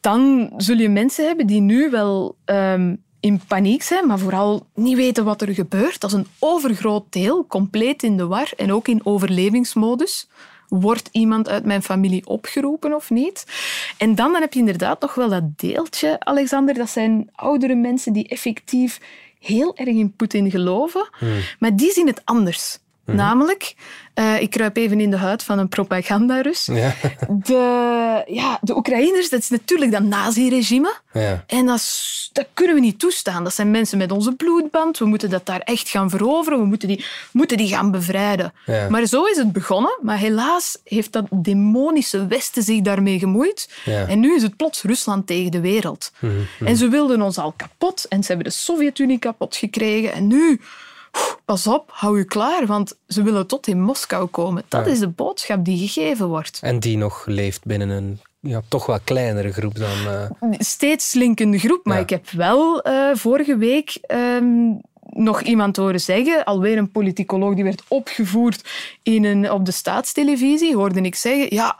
dan 0.01 0.53
zul 0.57 0.77
je 0.77 0.89
mensen 0.89 1.27
hebben 1.27 1.47
die 1.47 1.61
nu 1.61 1.91
wel 1.91 2.37
ehm, 2.45 2.95
in 3.21 3.41
paniek 3.49 3.83
zijn, 3.83 4.07
maar 4.07 4.19
vooral 4.19 4.67
niet 4.75 4.97
weten 4.97 5.25
wat 5.25 5.43
er 5.43 5.55
gebeurt. 5.55 6.01
Dat 6.01 6.11
is 6.11 6.17
een 6.17 6.27
overgroot 6.39 7.05
deel, 7.11 7.47
compleet 7.47 8.03
in 8.03 8.17
de 8.17 8.27
war 8.27 8.53
en 8.57 8.73
ook 8.73 8.89
in 8.89 9.07
overlevingsmodus. 9.07 10.29
Wordt 10.69 11.09
iemand 11.13 11.49
uit 11.49 11.65
mijn 11.65 11.83
familie 11.83 12.27
opgeroepen 12.27 12.95
of 12.95 13.11
niet? 13.11 13.47
En 13.99 14.15
dan, 14.15 14.33
dan 14.33 14.41
heb 14.41 14.53
je 14.53 14.59
inderdaad 14.59 15.01
nog 15.01 15.15
wel 15.15 15.29
dat 15.29 15.59
deeltje, 15.59 16.17
Alexander. 16.21 16.75
Dat 16.75 16.91
zijn 16.91 17.31
oudere 17.35 17.75
mensen 17.75 18.13
die 18.13 18.29
effectief 18.29 19.01
heel 19.39 19.77
erg 19.77 19.89
in 19.89 20.13
Poetin 20.13 20.51
geloven, 20.51 21.09
maar 21.59 21.77
die 21.77 21.93
zien 21.93 22.07
het 22.07 22.21
anders. 22.25 22.79
Namelijk, 23.05 23.75
eh, 24.15 24.41
ik 24.41 24.51
kruip 24.51 24.77
even 24.77 25.01
in 25.01 25.11
de 25.11 25.17
huid 25.17 25.43
van 25.43 25.59
een 25.59 25.69
propagandarus. 25.69 26.67
Ja. 26.73 26.95
De, 27.29 28.23
ja, 28.27 28.59
de 28.63 28.77
Oekraïners, 28.77 29.29
dat 29.31 29.41
is 29.41 29.49
natuurlijk 29.49 29.91
dat 29.93 30.03
naziregime. 30.03 30.95
Ja. 31.13 31.45
En 31.47 31.67
dat, 31.67 31.77
is- 31.77 32.31
dat 32.33 32.47
kunnen 32.55 32.75
we 32.75 32.81
niet 32.81 32.99
toestaan. 32.99 33.45
Dat 33.45 33.55
zijn 33.55 33.71
mensen 33.71 33.99
met 33.99 34.13
onze 34.13 34.33
bloedband. 34.35 34.99
We 34.99 35.05
moeten 35.05 35.31
dat 35.31 35.47
daar 35.47 35.61
echt 35.61 35.89
gaan 35.89 36.11
veroveren. 36.11 36.59
We 36.59 36.65
moeten 36.65 36.89
die, 36.89 37.05
moeten 37.33 37.57
die 37.57 37.69
gaan 37.69 37.91
bevrijden. 37.91 38.53
Ja. 38.67 38.89
Maar 38.89 39.07
zo 39.07 39.25
is 39.25 39.37
het 39.37 39.53
begonnen. 39.53 39.99
Maar 40.03 40.19
helaas 40.19 40.79
heeft 40.85 41.13
dat 41.13 41.27
demonische 41.31 42.27
Westen 42.27 42.63
zich 42.63 42.81
daarmee 42.81 43.19
gemoeid. 43.19 43.69
En 43.85 44.21
nu 44.21 44.35
is 44.35 44.43
het 44.43 44.57
plots 44.57 44.83
Rusland 44.83 45.27
tegen 45.27 45.51
de 45.51 45.61
wereld. 45.61 46.13
En 46.65 46.77
ze 46.77 46.89
wilden 46.89 47.23
ons 47.23 47.39
al 47.39 47.53
kapot. 47.57 48.05
En 48.09 48.23
ze 48.23 48.29
hebben 48.33 48.47
de 48.53 48.59
Sovjet-Unie 48.59 49.19
kapot 49.19 49.57
gekregen. 49.57 50.13
En 50.13 50.27
nu 50.27 50.61
pas 51.45 51.67
op, 51.67 51.91
hou 51.93 52.19
je 52.19 52.25
klaar, 52.25 52.67
want 52.67 52.99
ze 53.07 53.23
willen 53.23 53.47
tot 53.47 53.67
in 53.67 53.81
Moskou 53.81 54.27
komen. 54.27 54.65
Dat 54.69 54.87
is 54.87 54.99
de 54.99 55.09
boodschap 55.09 55.65
die 55.65 55.89
gegeven 55.89 56.29
wordt. 56.29 56.59
En 56.63 56.79
die 56.79 56.97
nog 56.97 57.27
leeft 57.27 57.65
binnen 57.65 57.89
een 57.89 58.21
ja, 58.41 58.63
toch 58.69 58.87
wel 58.87 58.99
kleinere 59.05 59.53
groep 59.53 59.77
dan... 59.77 60.31
Uh... 60.41 60.59
Steeds 60.59 61.11
slinkende 61.11 61.59
groep, 61.59 61.85
maar 61.85 62.01
ik 62.01 62.11
heb 62.11 62.31
wel 62.31 62.89
uh, 62.89 63.15
vorige 63.15 63.57
week... 63.57 63.99
Um, 64.09 64.81
nog 65.13 65.43
iemand 65.43 65.77
horen 65.77 66.01
zeggen, 66.01 66.45
alweer 66.45 66.79
een 66.79 66.91
politicoloog 66.91 67.55
die 67.55 67.65
werd 67.65 67.83
opgevoerd 67.89 68.69
in 69.03 69.25
een, 69.25 69.51
op 69.51 69.65
de 69.65 69.73
staatstelevisie, 69.73 70.77
hoorde 70.77 71.01
ik 71.01 71.15
zeggen, 71.15 71.55
ja, 71.55 71.79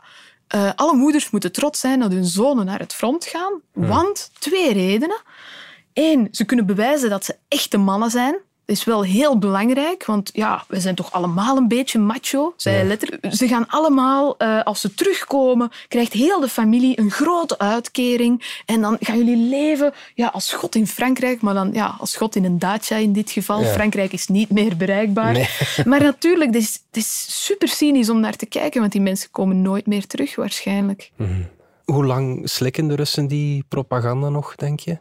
uh, 0.55 0.71
alle 0.75 0.95
moeders 0.95 1.29
moeten 1.29 1.51
trots 1.51 1.79
zijn 1.79 1.99
dat 1.99 2.11
hun 2.11 2.25
zonen 2.25 2.65
naar 2.65 2.79
het 2.79 2.93
front 2.93 3.25
gaan, 3.25 3.61
hmm. 3.73 3.87
want 3.87 4.31
twee 4.39 4.73
redenen. 4.73 5.21
Eén, 5.93 6.27
ze 6.31 6.45
kunnen 6.45 6.65
bewijzen 6.65 7.09
dat 7.09 7.25
ze 7.25 7.35
echte 7.47 7.77
mannen 7.77 8.09
zijn 8.09 8.39
is 8.71 8.83
wel 8.83 9.03
heel 9.03 9.37
belangrijk, 9.37 10.05
want 10.05 10.29
ja, 10.33 10.63
we 10.67 10.79
zijn 10.79 10.95
toch 10.95 11.11
allemaal 11.11 11.57
een 11.57 11.67
beetje 11.67 11.99
macho, 11.99 12.53
zei 12.57 12.87
letterlijk. 12.87 13.33
Ze 13.33 13.47
gaan 13.47 13.67
allemaal, 13.67 14.35
uh, 14.37 14.63
als 14.63 14.81
ze 14.81 14.93
terugkomen, 14.93 15.71
krijgt 15.87 16.13
heel 16.13 16.39
de 16.39 16.47
familie 16.47 16.99
een 16.99 17.11
grote 17.11 17.57
uitkering 17.57 18.61
en 18.65 18.81
dan 18.81 18.97
gaan 18.99 19.17
jullie 19.17 19.49
leven 19.49 19.93
ja, 20.15 20.27
als 20.27 20.53
God 20.53 20.75
in 20.75 20.87
Frankrijk, 20.87 21.41
maar 21.41 21.53
dan 21.53 21.69
ja, 21.73 21.95
als 21.99 22.15
God 22.15 22.35
in 22.35 22.43
een 22.43 22.59
dacia 22.59 22.97
in 22.97 23.13
dit 23.13 23.31
geval. 23.31 23.63
Frankrijk 23.63 24.13
is 24.13 24.27
niet 24.27 24.49
meer 24.49 24.77
bereikbaar. 24.77 25.31
Nee. 25.31 25.49
Maar 25.85 26.01
natuurlijk, 26.01 26.53
het 26.53 26.63
is, 26.63 26.83
het 26.87 26.97
is 26.97 27.43
super 27.45 27.67
cynisch 27.67 28.09
om 28.09 28.19
naar 28.19 28.35
te 28.35 28.45
kijken, 28.45 28.79
want 28.79 28.91
die 28.91 29.01
mensen 29.01 29.31
komen 29.31 29.61
nooit 29.61 29.87
meer 29.87 30.07
terug 30.07 30.35
waarschijnlijk. 30.35 31.11
Mm 31.15 31.47
Hoe 31.85 32.05
lang 32.05 32.49
slikken 32.49 32.87
de 32.87 32.95
Russen 32.95 33.27
die 33.27 33.63
propaganda 33.67 34.29
nog, 34.29 34.55
denk 34.55 34.79
je? 34.79 34.97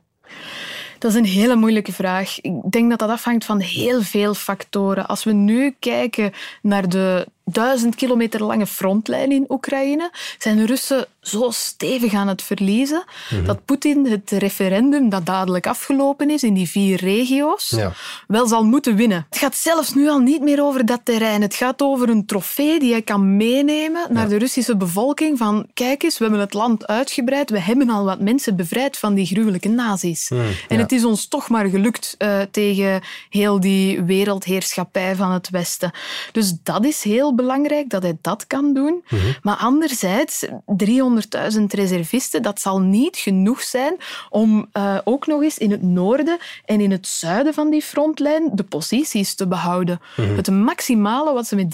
Dat 1.00 1.10
is 1.10 1.16
een 1.16 1.24
hele 1.24 1.56
moeilijke 1.56 1.92
vraag. 1.92 2.40
Ik 2.40 2.52
denk 2.70 2.90
dat 2.90 2.98
dat 2.98 3.10
afhangt 3.10 3.44
van 3.44 3.60
heel 3.60 4.02
veel 4.02 4.34
factoren. 4.34 5.06
Als 5.06 5.24
we 5.24 5.32
nu 5.32 5.76
kijken 5.78 6.32
naar 6.62 6.88
de 6.88 7.26
duizend 7.44 7.94
kilometer 7.94 8.44
lange 8.44 8.66
frontlijn 8.66 9.33
in 9.33 9.44
Oekraïne, 9.48 10.11
zijn 10.38 10.57
de 10.57 10.66
Russen 10.66 11.07
zo 11.20 11.50
stevig 11.50 12.14
aan 12.14 12.29
het 12.29 12.42
verliezen 12.42 13.05
mhm. 13.31 13.44
dat 13.44 13.64
Poetin 13.64 14.07
het 14.07 14.31
referendum 14.31 15.09
dat 15.09 15.26
dadelijk 15.26 15.66
afgelopen 15.66 16.31
is 16.31 16.42
in 16.42 16.55
die 16.55 16.68
vier 16.68 16.96
regio's 16.96 17.72
ja. 17.76 17.92
wel 18.26 18.46
zal 18.46 18.64
moeten 18.64 18.96
winnen. 18.96 19.26
Het 19.29 19.38
gaat 19.38 19.57
zelfs 19.57 19.94
nu 19.94 20.09
al 20.09 20.18
niet 20.18 20.42
meer 20.42 20.62
over 20.62 20.87
dat 20.87 21.00
terrein. 21.05 21.42
Het 21.42 21.55
gaat 21.55 21.83
over 21.83 22.09
een 22.09 22.26
trofee 22.26 22.79
die 22.79 22.90
hij 22.92 23.03
kan 23.03 23.37
meenemen 23.37 24.07
naar 24.12 24.29
de 24.29 24.37
Russische 24.37 24.76
bevolking 24.76 25.38
van 25.38 25.66
kijk 25.74 26.03
eens, 26.03 26.18
we 26.18 26.24
hebben 26.24 26.42
het 26.42 26.55
land 26.55 26.87
uitgebreid, 26.87 27.50
we 27.50 27.61
hebben 27.61 27.90
al 27.90 28.05
wat 28.05 28.20
mensen 28.20 28.57
bevrijd 28.57 28.96
van 28.96 29.14
die 29.14 29.26
gruwelijke 29.26 29.68
nazi's. 29.68 30.29
Mhm, 30.31 30.42
en 30.68 30.79
het 30.79 30.92
is 30.92 31.05
ons 31.05 31.29
toch 31.29 31.48
maar 31.48 31.66
gelukt 31.66 32.14
uh, 32.18 32.40
tegen 32.50 33.03
heel 33.29 33.61
die 33.61 34.03
wereldheerschappij 34.03 35.16
van 35.16 35.31
het 35.31 35.50
Westen. 35.50 35.90
Dus 36.33 36.55
dat 36.62 36.85
is 36.85 37.03
heel 37.03 37.29
belangrijk 37.34 37.90
dat 37.90 38.02
hij 38.02 38.18
dat 38.20 38.46
kan 38.46 38.74
doen. 38.74 39.04
Mhm. 39.08 39.32
Maar 39.42 39.56
anderzijds, 39.56 40.46
300.000 40.66 41.62
reservisten, 41.66 42.42
dat 42.42 42.60
zal 42.60 42.80
niet 42.80 43.16
genoeg 43.16 43.62
zijn 43.62 43.96
om 44.28 44.68
uh, 44.72 44.98
ook 45.04 45.26
nog 45.26 45.42
eens 45.42 45.58
in 45.58 45.70
het 45.70 45.82
noorden 45.82 46.38
en 46.64 46.80
in 46.80 46.90
het 46.90 47.06
zuiden 47.06 47.54
van 47.54 47.70
die 47.70 47.82
frontlijn 47.82 48.50
de 48.54 48.64
posities 48.64 49.34
te 49.34 49.46
behouden. 49.46 50.00
Mhm. 50.16 50.36
Het 50.36 50.50
maximale 50.50 51.32
wat 51.32 51.46
ze 51.46 51.56
met 51.56 51.70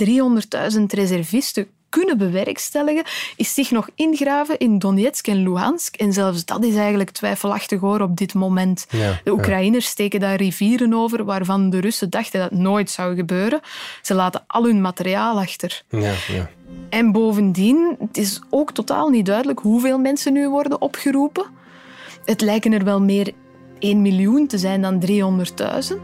300.000 0.76 0.82
reservisten 0.86 1.66
kunnen 1.98 2.18
bewerkstelligen, 2.18 3.04
is 3.36 3.54
zich 3.54 3.70
nog 3.70 3.88
ingraven 3.94 4.58
in 4.58 4.78
Donetsk 4.78 5.26
en 5.26 5.42
Luhansk. 5.42 5.96
En 5.96 6.12
zelfs 6.12 6.44
dat 6.44 6.64
is 6.64 6.74
eigenlijk 6.74 7.10
twijfelachtig 7.10 7.80
hoor 7.80 8.00
op 8.00 8.16
dit 8.16 8.34
moment. 8.34 8.86
de 9.24 9.30
Oekraïners 9.30 9.86
steken 9.86 10.20
daar 10.20 10.36
rivieren 10.36 10.94
over 10.94 11.24
waarvan 11.24 11.70
de 11.70 11.80
Russen 11.80 12.10
dachten 12.10 12.40
dat 12.40 12.50
het 12.50 12.58
nooit 12.58 12.90
zou 12.90 13.14
gebeuren. 13.14 13.60
Ze 14.02 14.14
laten 14.14 14.44
al 14.46 14.64
hun 14.64 14.80
materiaal 14.80 15.38
achter. 15.38 15.82
Ja, 15.88 16.12
ja. 16.28 16.50
En 16.88 17.12
bovendien, 17.12 17.96
het 17.98 18.16
is 18.16 18.40
ook 18.50 18.72
totaal 18.72 19.08
niet 19.08 19.26
duidelijk 19.26 19.60
hoeveel 19.60 19.98
mensen 19.98 20.32
nu 20.32 20.48
worden 20.48 20.80
opgeroepen. 20.80 21.44
Het 22.24 22.40
lijken 22.40 22.72
er 22.72 22.84
wel 22.84 23.00
meer 23.00 23.32
1 23.78 24.02
miljoen 24.02 24.46
te 24.46 24.58
zijn 24.58 24.82
dan 24.82 25.02
300.000. 25.06 25.96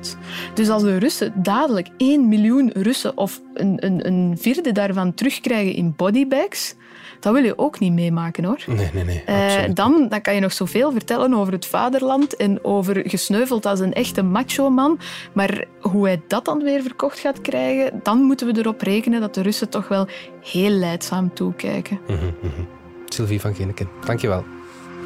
Dus 0.54 0.68
als 0.68 0.82
de 0.82 0.98
Russen 0.98 1.32
dadelijk 1.37 1.88
1 1.96 2.28
miljoen 2.28 2.70
Russen 2.74 3.16
of 3.16 3.40
een, 3.54 3.87
een, 3.87 4.06
een 4.06 4.38
vierde 4.38 4.72
daarvan 4.72 5.14
terugkrijgen 5.14 5.74
in 5.74 5.94
bodybags, 5.96 6.74
dat 7.20 7.32
wil 7.32 7.44
je 7.44 7.58
ook 7.58 7.78
niet 7.78 7.92
meemaken 7.92 8.44
hoor. 8.44 8.64
Nee, 8.66 8.90
nee, 8.92 9.04
nee. 9.04 9.24
Uh, 9.28 9.74
dan, 9.74 10.06
dan 10.08 10.20
kan 10.20 10.35
je 10.35 10.40
nog 10.40 10.52
zoveel 10.52 10.92
vertellen 10.92 11.35
over 11.35 11.52
het 11.52 11.66
vaderland 11.66 12.37
en 12.37 12.64
over 12.64 13.02
gesneuveld 13.08 13.66
als 13.66 13.80
een 13.80 13.92
echte 13.92 14.22
macho-man. 14.22 14.98
Maar 15.32 15.64
hoe 15.80 16.04
hij 16.04 16.20
dat 16.26 16.44
dan 16.44 16.62
weer 16.62 16.82
verkocht 16.82 17.18
gaat 17.18 17.40
krijgen, 17.40 18.00
dan 18.02 18.22
moeten 18.22 18.46
we 18.46 18.58
erop 18.58 18.80
rekenen 18.80 19.20
dat 19.20 19.35
de 19.35 19.42
Russen 19.42 19.68
toch 19.68 19.88
wel 19.88 20.06
heel 20.40 20.70
leidzaam 20.70 21.35
toekijken. 21.35 22.00
Mm 22.08 22.16
-hmm. 22.16 22.66
Sylvie 23.08 23.40
van 23.40 23.54
Ginneken, 23.54 23.88
dankjewel. 24.06 24.44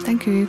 Dank 0.05 0.24
u. 0.24 0.48